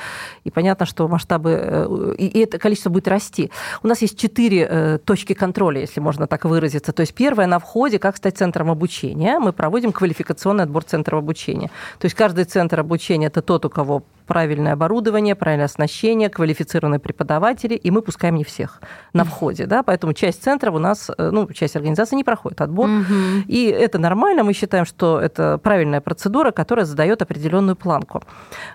и 0.44 0.52
понятно, 0.52 0.86
что 0.86 1.08
масштабы, 1.08 2.16
и 2.18 2.40
это 2.40 2.60
количество 2.60 2.90
будет 2.90 3.08
расти. 3.08 3.52
У 3.82 3.88
нас 3.88 4.02
есть 4.02 4.20
четыре 4.20 5.00
точки 5.04 5.34
контроля, 5.34 5.82
если 5.82 6.00
можно 6.00 6.28
так 6.28 6.46
выразиться. 6.46 6.92
То 6.94 7.02
есть 7.02 7.14
первое 7.14 7.48
на 7.48 7.60
входе, 7.60 8.00
как 8.00 8.18
стать 8.18 8.38
центром 8.38 8.70
обучения. 8.70 9.40
Мы 9.40 9.54
проводим 9.54 9.92
квалификационный 9.92 10.66
отбор 10.66 10.84
центров 10.84 11.20
обучения. 11.20 11.72
То 12.00 12.06
есть 12.06 12.16
каждый 12.16 12.46
центр 12.46 12.59
центр 12.60 12.82
обучения– 12.82 13.28
это 13.28 13.42
тот, 13.42 13.66
у 13.66 13.70
кого 13.70 14.04
правильное 14.28 14.74
оборудование, 14.74 15.34
правильное 15.34 15.66
оснащение, 15.66 16.30
квалифицированные 16.30 17.00
преподаватели, 17.00 17.74
и 17.74 17.90
мы 17.90 18.02
пускаем 18.02 18.36
не 18.36 18.44
всех 18.44 18.82
на 19.14 19.24
входе, 19.24 19.66
да, 19.66 19.82
поэтому 19.82 20.14
часть 20.14 20.44
центров 20.44 20.76
у 20.76 20.80
нас, 20.80 21.10
э, 21.18 21.30
ну, 21.32 21.48
часть 21.54 21.76
организации 21.76 22.16
не 22.18 22.24
проходит 22.24 22.62
отбор, 22.62 22.90
угу. 22.90 23.14
и 23.48 23.66
это 23.66 23.98
нормально, 23.98 24.44
мы 24.44 24.54
считаем, 24.54 24.86
что 24.86 25.20
это 25.20 25.58
правильная 25.58 26.02
процедура, 26.02 26.52
которая 26.52 26.86
задает 26.86 27.22
определенную 27.22 27.76
планку. 27.76 28.22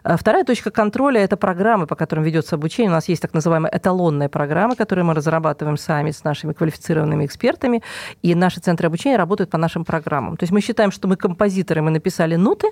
Э, 0.02 0.16
вторая 0.16 0.44
точка 0.44 0.70
контроля– 0.70 1.20
это 1.24 1.36
программы, 1.36 1.86
по 1.86 1.94
которым 1.94 2.24
ведется 2.24 2.56
обучение. 2.56 2.90
У 2.90 2.94
нас 2.94 3.08
есть 3.08 3.22
так 3.22 3.34
называемые 3.34 3.70
эталонные 3.76 4.28
программы, 4.28 4.74
которые 4.76 5.04
мы 5.04 5.14
разрабатываем 5.14 5.76
сами 5.76 6.10
с 6.10 6.24
нашими 6.24 6.52
квалифицированными 6.52 7.26
экспертами, 7.26 7.82
и 8.22 8.34
наши 8.34 8.60
центры 8.60 8.88
обучения 8.88 9.18
работают 9.18 9.50
по 9.50 9.58
нашим 9.58 9.84
программам. 9.84 10.36
То 10.36 10.42
есть 10.42 10.52
мы 10.52 10.60
считаем, 10.62 10.90
что 10.90 11.06
мы 11.06 11.16
композиторы, 11.16 11.80
мы 11.82 11.90
написали 11.90 12.36
ноты, 12.36 12.68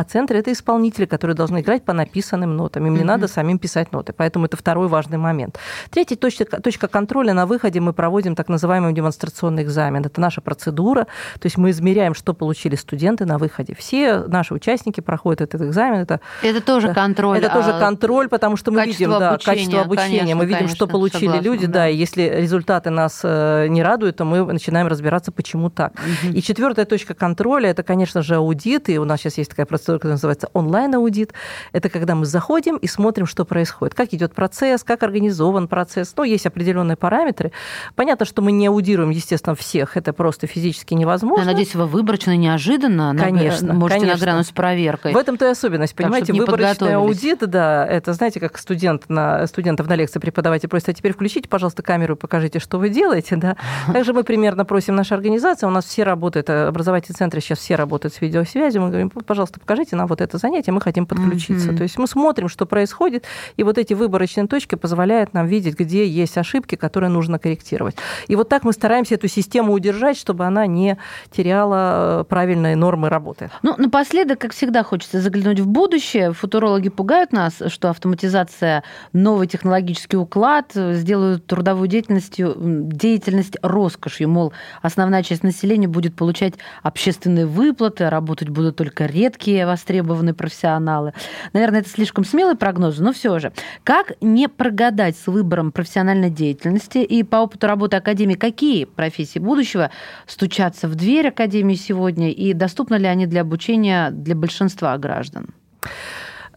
а 0.00 0.04
центр 0.04 0.36
это 0.36 0.50
исполнители, 0.50 1.04
которые 1.04 1.36
должны 1.36 1.60
играть 1.60 1.84
по 1.84 1.92
написанным 1.92 2.56
нотам. 2.56 2.86
Им 2.86 2.94
не 2.94 3.00
mm-hmm. 3.00 3.04
надо 3.04 3.28
самим 3.28 3.58
писать 3.58 3.92
ноты. 3.92 4.14
Поэтому 4.14 4.46
это 4.46 4.56
второй 4.56 4.88
важный 4.88 5.18
момент. 5.18 5.58
Третья 5.90 6.16
точка, 6.16 6.46
точка 6.46 6.88
контроля 6.88 7.34
на 7.34 7.44
выходе 7.44 7.80
мы 7.80 7.92
проводим 7.92 8.34
так 8.34 8.48
называемый 8.48 8.94
демонстрационный 8.94 9.62
экзамен. 9.62 10.02
Это 10.02 10.18
наша 10.18 10.40
процедура. 10.40 11.04
То 11.34 11.44
есть 11.44 11.58
мы 11.58 11.68
измеряем, 11.68 12.14
что 12.14 12.32
получили 12.32 12.76
студенты 12.76 13.26
на 13.26 13.36
выходе. 13.36 13.74
Все 13.78 14.20
наши 14.20 14.54
участники 14.54 15.02
проходят 15.02 15.42
этот 15.42 15.60
экзамен. 15.60 16.00
Это, 16.00 16.20
это 16.42 16.62
тоже 16.62 16.94
контроль. 16.94 17.36
Это 17.36 17.52
а 17.52 17.54
тоже 17.54 17.78
контроль, 17.78 18.28
потому 18.28 18.56
что 18.56 18.70
мы 18.70 18.86
видим 18.86 19.10
да, 19.10 19.32
обучения, 19.32 19.56
качество 19.56 19.80
обучения. 19.82 20.18
Конечно, 20.20 20.36
мы 20.36 20.44
видим, 20.46 20.58
конечно, 20.60 20.76
что 20.76 20.86
получили 20.86 21.26
согласна, 21.26 21.44
люди. 21.44 21.66
Да. 21.66 21.72
да, 21.72 21.88
и 21.90 21.96
если 21.96 22.22
результаты 22.22 22.88
нас 22.88 23.20
э, 23.22 23.66
не 23.68 23.82
радуют, 23.82 24.16
то 24.16 24.24
мы 24.24 24.50
начинаем 24.50 24.86
разбираться, 24.86 25.30
почему 25.30 25.68
так. 25.68 25.92
Угу. 25.92 26.32
И 26.32 26.40
четвертая 26.40 26.86
точка 26.86 27.12
контроля 27.12 27.68
это, 27.68 27.82
конечно 27.82 28.22
же, 28.22 28.36
аудит. 28.36 28.88
И 28.88 28.98
у 28.98 29.04
нас 29.04 29.20
сейчас 29.20 29.36
есть 29.36 29.50
такая 29.50 29.66
процедура 29.66 29.89
которая 29.98 30.14
называется 30.14 30.48
онлайн-аудит. 30.52 31.32
Это 31.72 31.88
когда 31.88 32.14
мы 32.14 32.26
заходим 32.26 32.76
и 32.76 32.86
смотрим, 32.86 33.26
что 33.26 33.44
происходит, 33.44 33.94
как 33.94 34.12
идет 34.14 34.34
процесс, 34.34 34.84
как 34.84 35.02
организован 35.02 35.68
процесс. 35.68 36.14
Ну, 36.16 36.24
есть 36.24 36.46
определенные 36.46 36.96
параметры. 36.96 37.52
Понятно, 37.94 38.26
что 38.26 38.42
мы 38.42 38.52
не 38.52 38.66
аудируем, 38.66 39.10
естественно, 39.10 39.54
всех. 39.54 39.96
Это 39.96 40.12
просто 40.12 40.46
физически 40.46 40.94
невозможно. 40.94 41.42
Я 41.42 41.46
надеюсь, 41.46 41.74
вы 41.74 41.86
выборочно, 41.86 42.36
неожиданно 42.36 43.14
конечно, 43.18 43.72
можете 43.74 44.00
конечно. 44.00 44.18
нагрянуть 44.18 44.46
с 44.46 44.50
проверкой. 44.50 45.12
В 45.12 45.16
этом-то 45.16 45.46
и 45.46 45.48
особенность, 45.48 45.94
понимаете, 45.94 46.32
выборочный 46.32 46.94
аудит, 46.94 47.38
да, 47.40 47.86
это, 47.86 48.12
знаете, 48.12 48.40
как 48.40 48.58
студент 48.58 49.08
на, 49.08 49.46
студентов 49.46 49.88
на 49.88 49.94
лекции 49.94 50.18
преподаватель 50.18 50.68
просит, 50.68 50.90
а 50.90 50.92
теперь 50.92 51.12
включите, 51.12 51.48
пожалуйста, 51.48 51.82
камеру 51.82 52.14
и 52.14 52.16
покажите, 52.16 52.58
что 52.58 52.78
вы 52.78 52.88
делаете, 52.88 53.36
да. 53.36 53.56
Также 53.92 54.12
мы 54.12 54.24
примерно 54.24 54.64
просим 54.64 54.94
наша 54.94 55.14
организация, 55.14 55.66
у 55.66 55.70
нас 55.70 55.84
все 55.84 56.04
работают, 56.04 56.48
э, 56.50 56.66
образовательные 56.66 57.16
центры 57.16 57.40
сейчас 57.40 57.58
все 57.58 57.76
работают 57.76 58.14
с 58.14 58.20
видеосвязью, 58.20 58.82
мы 58.82 58.88
говорим, 58.88 59.10
пожалуйста, 59.10 59.60
покажите 59.70 59.94
нам 59.94 60.08
вот 60.08 60.20
это 60.20 60.36
занятие, 60.36 60.72
мы 60.72 60.80
хотим 60.80 61.06
подключиться. 61.06 61.70
Mm-hmm. 61.70 61.76
То 61.76 61.82
есть 61.84 61.96
мы 61.96 62.08
смотрим, 62.08 62.48
что 62.48 62.66
происходит, 62.66 63.24
и 63.56 63.62
вот 63.62 63.78
эти 63.78 63.94
выборочные 63.94 64.48
точки 64.48 64.74
позволяют 64.74 65.32
нам 65.32 65.46
видеть, 65.46 65.78
где 65.78 66.04
есть 66.08 66.36
ошибки, 66.36 66.74
которые 66.74 67.08
нужно 67.10 67.38
корректировать. 67.38 67.94
И 68.26 68.34
вот 68.34 68.48
так 68.48 68.64
мы 68.64 68.72
стараемся 68.72 69.14
эту 69.14 69.28
систему 69.28 69.72
удержать, 69.72 70.16
чтобы 70.16 70.44
она 70.44 70.66
не 70.66 70.98
теряла 71.30 72.22
э, 72.22 72.24
правильные 72.24 72.74
нормы 72.74 73.08
работы. 73.08 73.48
Ну, 73.62 73.76
напоследок, 73.78 74.40
как 74.40 74.52
всегда, 74.52 74.82
хочется 74.82 75.20
заглянуть 75.20 75.60
в 75.60 75.68
будущее. 75.68 76.32
Футурологи 76.32 76.88
пугают 76.88 77.32
нас, 77.32 77.62
что 77.68 77.90
автоматизация, 77.90 78.82
новый 79.12 79.46
технологический 79.46 80.16
уклад 80.16 80.72
сделают 80.74 81.46
трудовую 81.46 81.86
деятельность, 81.86 82.34
деятельность 82.36 83.56
роскошью. 83.62 84.28
Мол, 84.28 84.52
основная 84.82 85.22
часть 85.22 85.44
населения 85.44 85.86
будет 85.86 86.16
получать 86.16 86.54
общественные 86.82 87.46
выплаты, 87.46 88.02
а 88.02 88.10
работать 88.10 88.48
будут 88.48 88.74
только 88.80 89.06
редкие 89.06 89.59
востребованные 89.66 90.34
профессионалы. 90.34 91.12
Наверное, 91.52 91.80
это 91.80 91.88
слишком 91.88 92.24
смелый 92.24 92.56
прогноз, 92.56 92.98
но 92.98 93.12
все 93.12 93.38
же. 93.38 93.52
Как 93.84 94.12
не 94.20 94.48
прогадать 94.48 95.16
с 95.16 95.26
выбором 95.26 95.72
профессиональной 95.72 96.30
деятельности 96.30 96.98
и 96.98 97.22
по 97.22 97.36
опыту 97.36 97.66
работы 97.66 97.96
Академии, 97.96 98.34
какие 98.34 98.84
профессии 98.84 99.38
будущего 99.38 99.90
стучатся 100.26 100.88
в 100.88 100.94
дверь 100.94 101.28
Академии 101.28 101.74
сегодня 101.74 102.30
и 102.30 102.52
доступны 102.52 102.96
ли 102.96 103.06
они 103.06 103.26
для 103.26 103.42
обучения 103.42 104.10
для 104.10 104.34
большинства 104.34 104.96
граждан? 104.98 105.54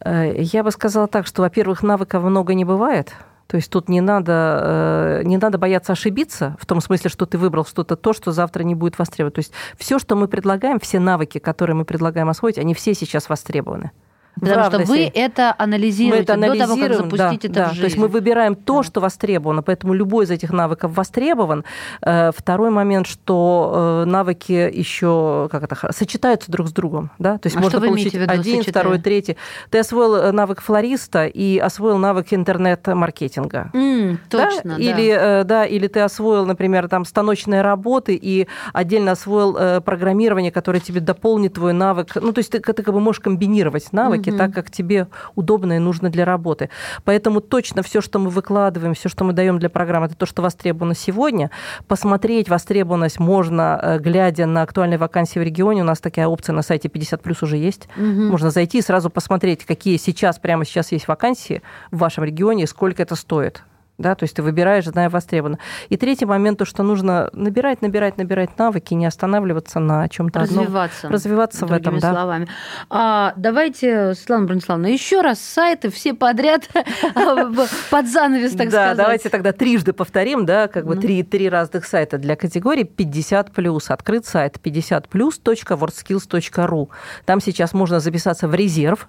Э, 0.04 0.34
я 0.36 0.63
бы 0.63 0.72
сказала 0.72 1.08
так, 1.08 1.28
что, 1.28 1.42
во-первых, 1.42 1.84
навыков 1.84 2.24
много 2.24 2.54
не 2.54 2.66
бывает. 2.66 3.13
То 3.47 3.58
есть 3.58 3.69
тут 3.69 3.89
не 3.89 4.01
надо, 4.01 5.21
э, 5.21 5.23
не 5.25 5.38
надо 5.38 5.58
бояться 5.58 5.93
ошибиться, 5.93 6.56
в 6.60 6.65
том 6.65 6.82
смысле, 6.82 7.10
что 7.10 7.25
ты 7.25 7.38
выбрал 7.38 7.65
что-то 7.65 7.95
то, 7.95 8.13
что 8.13 8.32
завтра 8.32 8.63
не 8.63 8.75
будет 8.75 8.97
востребовано. 8.97 9.32
То 9.32 9.39
есть 9.39 9.53
все, 9.77 9.99
что 9.99 10.15
мы 10.15 10.27
предлагаем, 10.27 10.79
все 10.79 10.99
навыки, 10.99 11.39
которые 11.39 11.75
мы 11.75 11.86
предлагаем 11.86 12.29
освоить, 12.29 12.58
они 12.58 12.73
все 12.73 12.93
сейчас 12.93 13.29
востребованы. 13.29 13.91
Потому 14.39 14.65
что 14.65 14.80
вы 14.80 15.12
это 15.13 15.54
анализируете 15.58 16.17
мы 16.17 16.24
это 16.24 16.34
анализируем, 16.34 16.69
до 16.69 16.88
того, 16.88 16.88
как 16.88 17.28
запустить 17.28 17.41
да, 17.41 17.48
это 17.48 17.54
да. 17.54 17.65
в 17.65 17.69
жизнь. 17.69 17.82
То 17.82 17.86
есть 17.86 17.98
мы 17.98 18.08
выбираем 18.08 18.56
то, 18.56 18.78
да. 18.78 18.84
что 18.84 19.02
востребовано, 19.02 19.62
поэтому 19.62 19.93
любой 19.93 20.26
из 20.26 20.32
этих 20.32 20.52
навыков 20.52 20.96
востребован. 20.96 21.63
Э, 22.02 22.32
второй 22.36 22.69
момент, 22.69 23.08
что 23.08 24.04
э, 24.04 24.10
навыки 24.10 24.52
еще 24.52 25.48
как 25.52 25.63
это, 25.63 25.91
сочетаются 25.91 26.52
друг 26.52 26.67
с 26.67 26.72
другом. 26.72 27.12
Да? 27.19 27.38
То 27.38 27.48
есть 27.48 27.58
а 27.58 27.60
можно 27.60 27.80
получить 27.80 28.13
виду, 28.13 28.26
один, 28.28 28.58
сочетая? 28.58 28.84
второй, 28.84 29.00
третий. 29.00 29.38
Ты 29.69 29.80
освоил 29.80 30.15
э, 30.15 30.32
навык 30.32 30.62
флориста 30.62 31.28
и 31.28 31.58
освоил 31.58 31.98
навык 31.98 32.28
интернет-маркетинга. 32.32 33.69
Mm, 33.74 34.17
точно, 34.30 34.78
да? 34.78 34.84
Или, 34.84 35.43
да, 35.43 35.65
или 35.65 35.88
ты 35.88 36.00
освоил, 36.00 36.46
например, 36.46 36.88
там, 36.88 37.06
станочные 37.06 37.62
работы 37.62 38.17
и 38.19 38.48
отдельно 38.74 39.12
освоил 39.12 39.82
программирование, 39.82 40.52
которое 40.52 40.80
тебе 40.80 41.00
дополнит 41.00 41.54
твой 41.54 41.74
навык. 41.74 42.15
Ну, 42.15 42.34
то 42.34 42.39
есть 42.39 42.52
ты, 42.52 42.60
ты 42.60 42.84
как 42.84 42.93
бы 42.93 43.00
можешь 43.00 43.19
комбинировать 43.19 43.91
навыки, 43.93 44.22
mm-hmm. 44.29 44.38
так, 44.38 44.53
как 44.53 44.71
тебе 44.71 45.07
удобно 45.36 45.73
и 45.73 45.79
нужно 45.79 46.09
для 46.09 46.25
работы. 46.25 46.69
Поэтому 47.03 47.41
точно 47.41 47.83
все, 47.83 48.01
что 48.01 48.19
мы 48.19 48.29
выкладываем, 48.29 48.93
все, 48.93 49.09
что 49.09 49.23
мы 49.23 49.33
даем 49.33 49.59
для 49.59 49.69
программы, 49.69 50.07
это 50.07 50.15
то, 50.15 50.25
что 50.25 50.41
востребовано 50.41 50.95
сегодня. 50.95 51.51
Посмотреть 51.88 52.49
востребованность 52.49 53.19
можно, 53.19 53.79
э, 53.81 53.99
глядя 53.99 54.45
на 54.45 54.62
актуальные 54.62 54.97
вакансии 54.97 55.39
в 55.39 55.43
регионе. 55.43 55.81
У 55.81 55.86
нас 55.86 55.99
такая 55.99 56.27
опция 56.27 56.53
на 56.53 56.62
сайте 56.62 56.89
50 56.89 57.21
плюс 57.21 57.41
уже 57.43 57.57
есть. 57.57 57.88
Угу. 57.97 58.05
Можно 58.05 58.51
зайти 58.51 58.79
и 58.79 58.81
сразу 58.81 59.09
посмотреть, 59.09 59.65
какие 59.65 59.97
сейчас, 59.97 60.39
прямо 60.39 60.65
сейчас 60.65 60.91
есть 60.91 61.07
вакансии 61.07 61.62
в 61.91 61.97
вашем 61.97 62.23
регионе 62.23 62.63
и 62.63 62.67
сколько 62.67 63.01
это 63.01 63.15
стоит 63.15 63.63
да, 63.99 64.15
то 64.15 64.23
есть 64.23 64.36
ты 64.36 64.41
выбираешь, 64.41 64.86
зная 64.86 65.08
востребовано. 65.10 65.60
И 65.89 65.97
третий 65.97 66.25
момент, 66.25 66.58
то, 66.58 66.65
что 66.65 66.82
нужно 66.82 67.29
набирать, 67.32 67.84
набирать, 67.84 68.17
набирать 68.17 68.58
навыки, 68.58 68.95
не 68.95 69.06
останавливаться 69.06 69.79
на 69.79 70.10
чем-то 70.10 70.39
развиваться, 70.39 71.08
одном. 71.08 71.13
Развиваться 71.13 71.67
в 71.67 71.71
этом, 71.71 71.99
да. 71.99 72.12
словами. 72.12 72.47
А, 72.89 73.34
давайте, 73.38 74.15
Светлана 74.15 74.47
Брониславовна, 74.47 74.88
еще 74.88 75.21
раз 75.21 75.39
сайты 75.39 75.91
все 75.91 76.15
подряд 76.15 76.67
под 77.91 78.08
занавес, 78.08 78.53
так 78.53 78.69
сказать. 78.69 78.97
Да, 78.97 79.03
давайте 79.03 79.29
тогда 79.29 79.51
трижды 79.51 79.93
повторим, 79.93 80.45
да, 80.45 80.67
как 80.67 80.88
бы 80.88 80.95
три, 80.95 81.21
три 81.21 81.47
разных 81.47 81.86
сайта 81.86 82.17
для 82.17 82.36
категории 82.36 82.84
50+. 82.84 83.84
Открыт 83.89 84.25
сайт 84.25 84.58
50plus.wordskills.ru. 84.63 86.89
Там 87.25 87.41
сейчас 87.41 87.73
можно 87.73 87.99
записаться 87.99 88.47
в 88.47 88.56
резерв, 88.56 89.08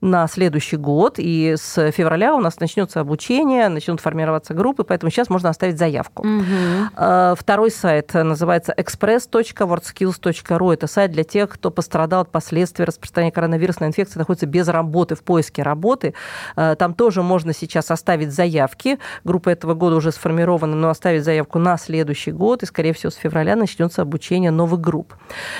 на 0.00 0.26
следующий 0.28 0.76
год, 0.76 1.14
и 1.18 1.54
с 1.56 1.90
февраля 1.92 2.34
у 2.34 2.40
нас 2.40 2.60
начнется 2.60 3.00
обучение, 3.00 3.68
начнут 3.68 4.00
формироваться 4.00 4.54
группы, 4.54 4.84
поэтому 4.84 5.10
сейчас 5.10 5.30
можно 5.30 5.48
оставить 5.48 5.78
заявку. 5.78 6.26
Угу. 6.26 7.36
Второй 7.36 7.70
сайт 7.70 8.14
называется 8.14 8.74
express.wordskills.ru. 8.76 10.72
Это 10.72 10.86
сайт 10.86 11.12
для 11.12 11.24
тех, 11.24 11.50
кто 11.50 11.70
пострадал 11.70 12.22
от 12.22 12.30
последствий 12.30 12.84
распространения 12.84 13.32
коронавирусной 13.32 13.88
инфекции, 13.88 14.18
находится 14.18 14.46
без 14.46 14.68
работы, 14.68 15.14
в 15.14 15.22
поиске 15.22 15.62
работы. 15.62 16.14
А, 16.54 16.74
там 16.74 16.94
тоже 16.94 17.22
можно 17.22 17.52
сейчас 17.52 17.90
оставить 17.90 18.32
заявки. 18.32 18.98
Группа 19.24 19.50
этого 19.50 19.74
года 19.74 19.96
уже 19.96 20.12
сформирована, 20.12 20.76
но 20.76 20.88
оставить 20.88 21.24
заявку 21.24 21.58
на 21.58 21.76
следующий 21.76 22.32
год, 22.32 22.62
и, 22.62 22.66
скорее 22.66 22.92
всего, 22.92 23.10
с 23.10 23.16
февраля 23.16 23.56
начнется 23.56 24.02
обучение 24.02 24.50
новых 24.50 24.80
групп. 24.80 25.14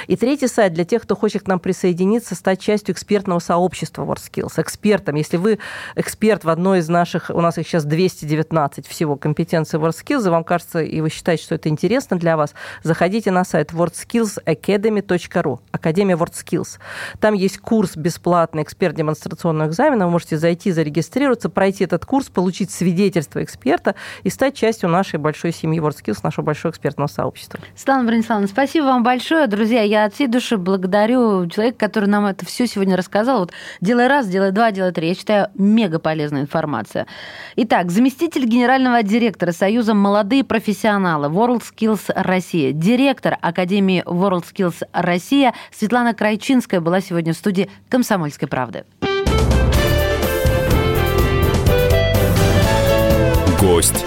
И 0.06 0.16
третий 0.16 0.48
сайт 0.48 0.72
для 0.72 0.84
тех, 0.84 1.02
кто 1.02 1.16
хочет 1.16 1.42
к 1.42 1.46
нам 1.46 1.58
присоединиться, 1.58 2.34
стать 2.34 2.60
частью 2.60 2.94
экспертного 2.94 3.38
сообщества 3.38 4.04
WordSkills 4.04 4.25
skills, 4.30 4.60
экспертом. 4.60 5.14
Если 5.16 5.36
вы 5.36 5.58
эксперт 5.94 6.44
в 6.44 6.48
одной 6.48 6.80
из 6.80 6.88
наших, 6.88 7.30
у 7.30 7.40
нас 7.40 7.58
их 7.58 7.66
сейчас 7.66 7.84
219 7.84 8.86
всего 8.86 9.16
компетенций 9.16 9.78
WorldSkills, 9.78 10.26
и 10.26 10.30
вам 10.30 10.44
кажется, 10.44 10.80
и 10.80 11.00
вы 11.00 11.10
считаете, 11.10 11.44
что 11.44 11.54
это 11.54 11.68
интересно 11.68 12.18
для 12.18 12.36
вас, 12.36 12.54
заходите 12.82 13.30
на 13.30 13.44
сайт 13.44 13.72
wordskillsacademy.ru, 13.72 15.60
Академия 15.72 16.14
WorldSkills. 16.14 16.78
Там 17.20 17.34
есть 17.34 17.58
курс 17.58 17.96
бесплатный 17.96 18.62
эксперт 18.62 18.94
демонстрационного 18.94 19.68
экзамена, 19.68 20.06
вы 20.06 20.12
можете 20.12 20.36
зайти, 20.38 20.72
зарегистрироваться, 20.72 21.48
пройти 21.48 21.84
этот 21.84 22.04
курс, 22.06 22.28
получить 22.28 22.70
свидетельство 22.70 23.42
эксперта 23.42 23.94
и 24.22 24.30
стать 24.30 24.54
частью 24.54 24.88
нашей 24.88 25.18
большой 25.18 25.52
семьи 25.52 25.80
WorldSkills, 25.80 26.20
нашего 26.22 26.44
большого 26.44 26.72
экспертного 26.72 27.08
сообщества. 27.08 27.60
Светлана 27.74 28.04
Брониславовна, 28.04 28.48
спасибо 28.48 28.84
вам 28.84 29.02
большое. 29.02 29.46
Друзья, 29.46 29.82
я 29.82 30.04
от 30.04 30.14
всей 30.14 30.26
души 30.26 30.56
благодарю 30.56 31.46
человека, 31.48 31.78
который 31.78 32.08
нам 32.08 32.26
это 32.26 32.44
все 32.44 32.66
сегодня 32.66 32.96
рассказал. 32.96 33.40
Вот 33.40 33.52
делая 33.80 34.08
раз, 34.16 34.28
делай 34.28 34.50
два, 34.50 34.70
делай 34.70 34.92
три. 34.92 35.08
Я 35.08 35.14
считаю, 35.14 35.48
мега 35.54 35.98
полезная 35.98 36.42
информация. 36.42 37.06
Итак, 37.56 37.90
заместитель 37.90 38.46
генерального 38.46 39.02
директора 39.02 39.52
Союза 39.52 39.94
«Молодые 39.94 40.42
профессионалы» 40.42 41.28
WorldSkills 41.28 42.12
Россия, 42.14 42.72
директор 42.72 43.36
Академии 43.40 44.02
WorldSkills 44.06 44.86
Россия 44.92 45.52
Светлана 45.70 46.14
Крайчинская 46.14 46.80
была 46.80 47.00
сегодня 47.00 47.34
в 47.34 47.36
студии 47.36 47.68
«Комсомольской 47.90 48.48
правды». 48.48 48.84
Гость 53.60 54.04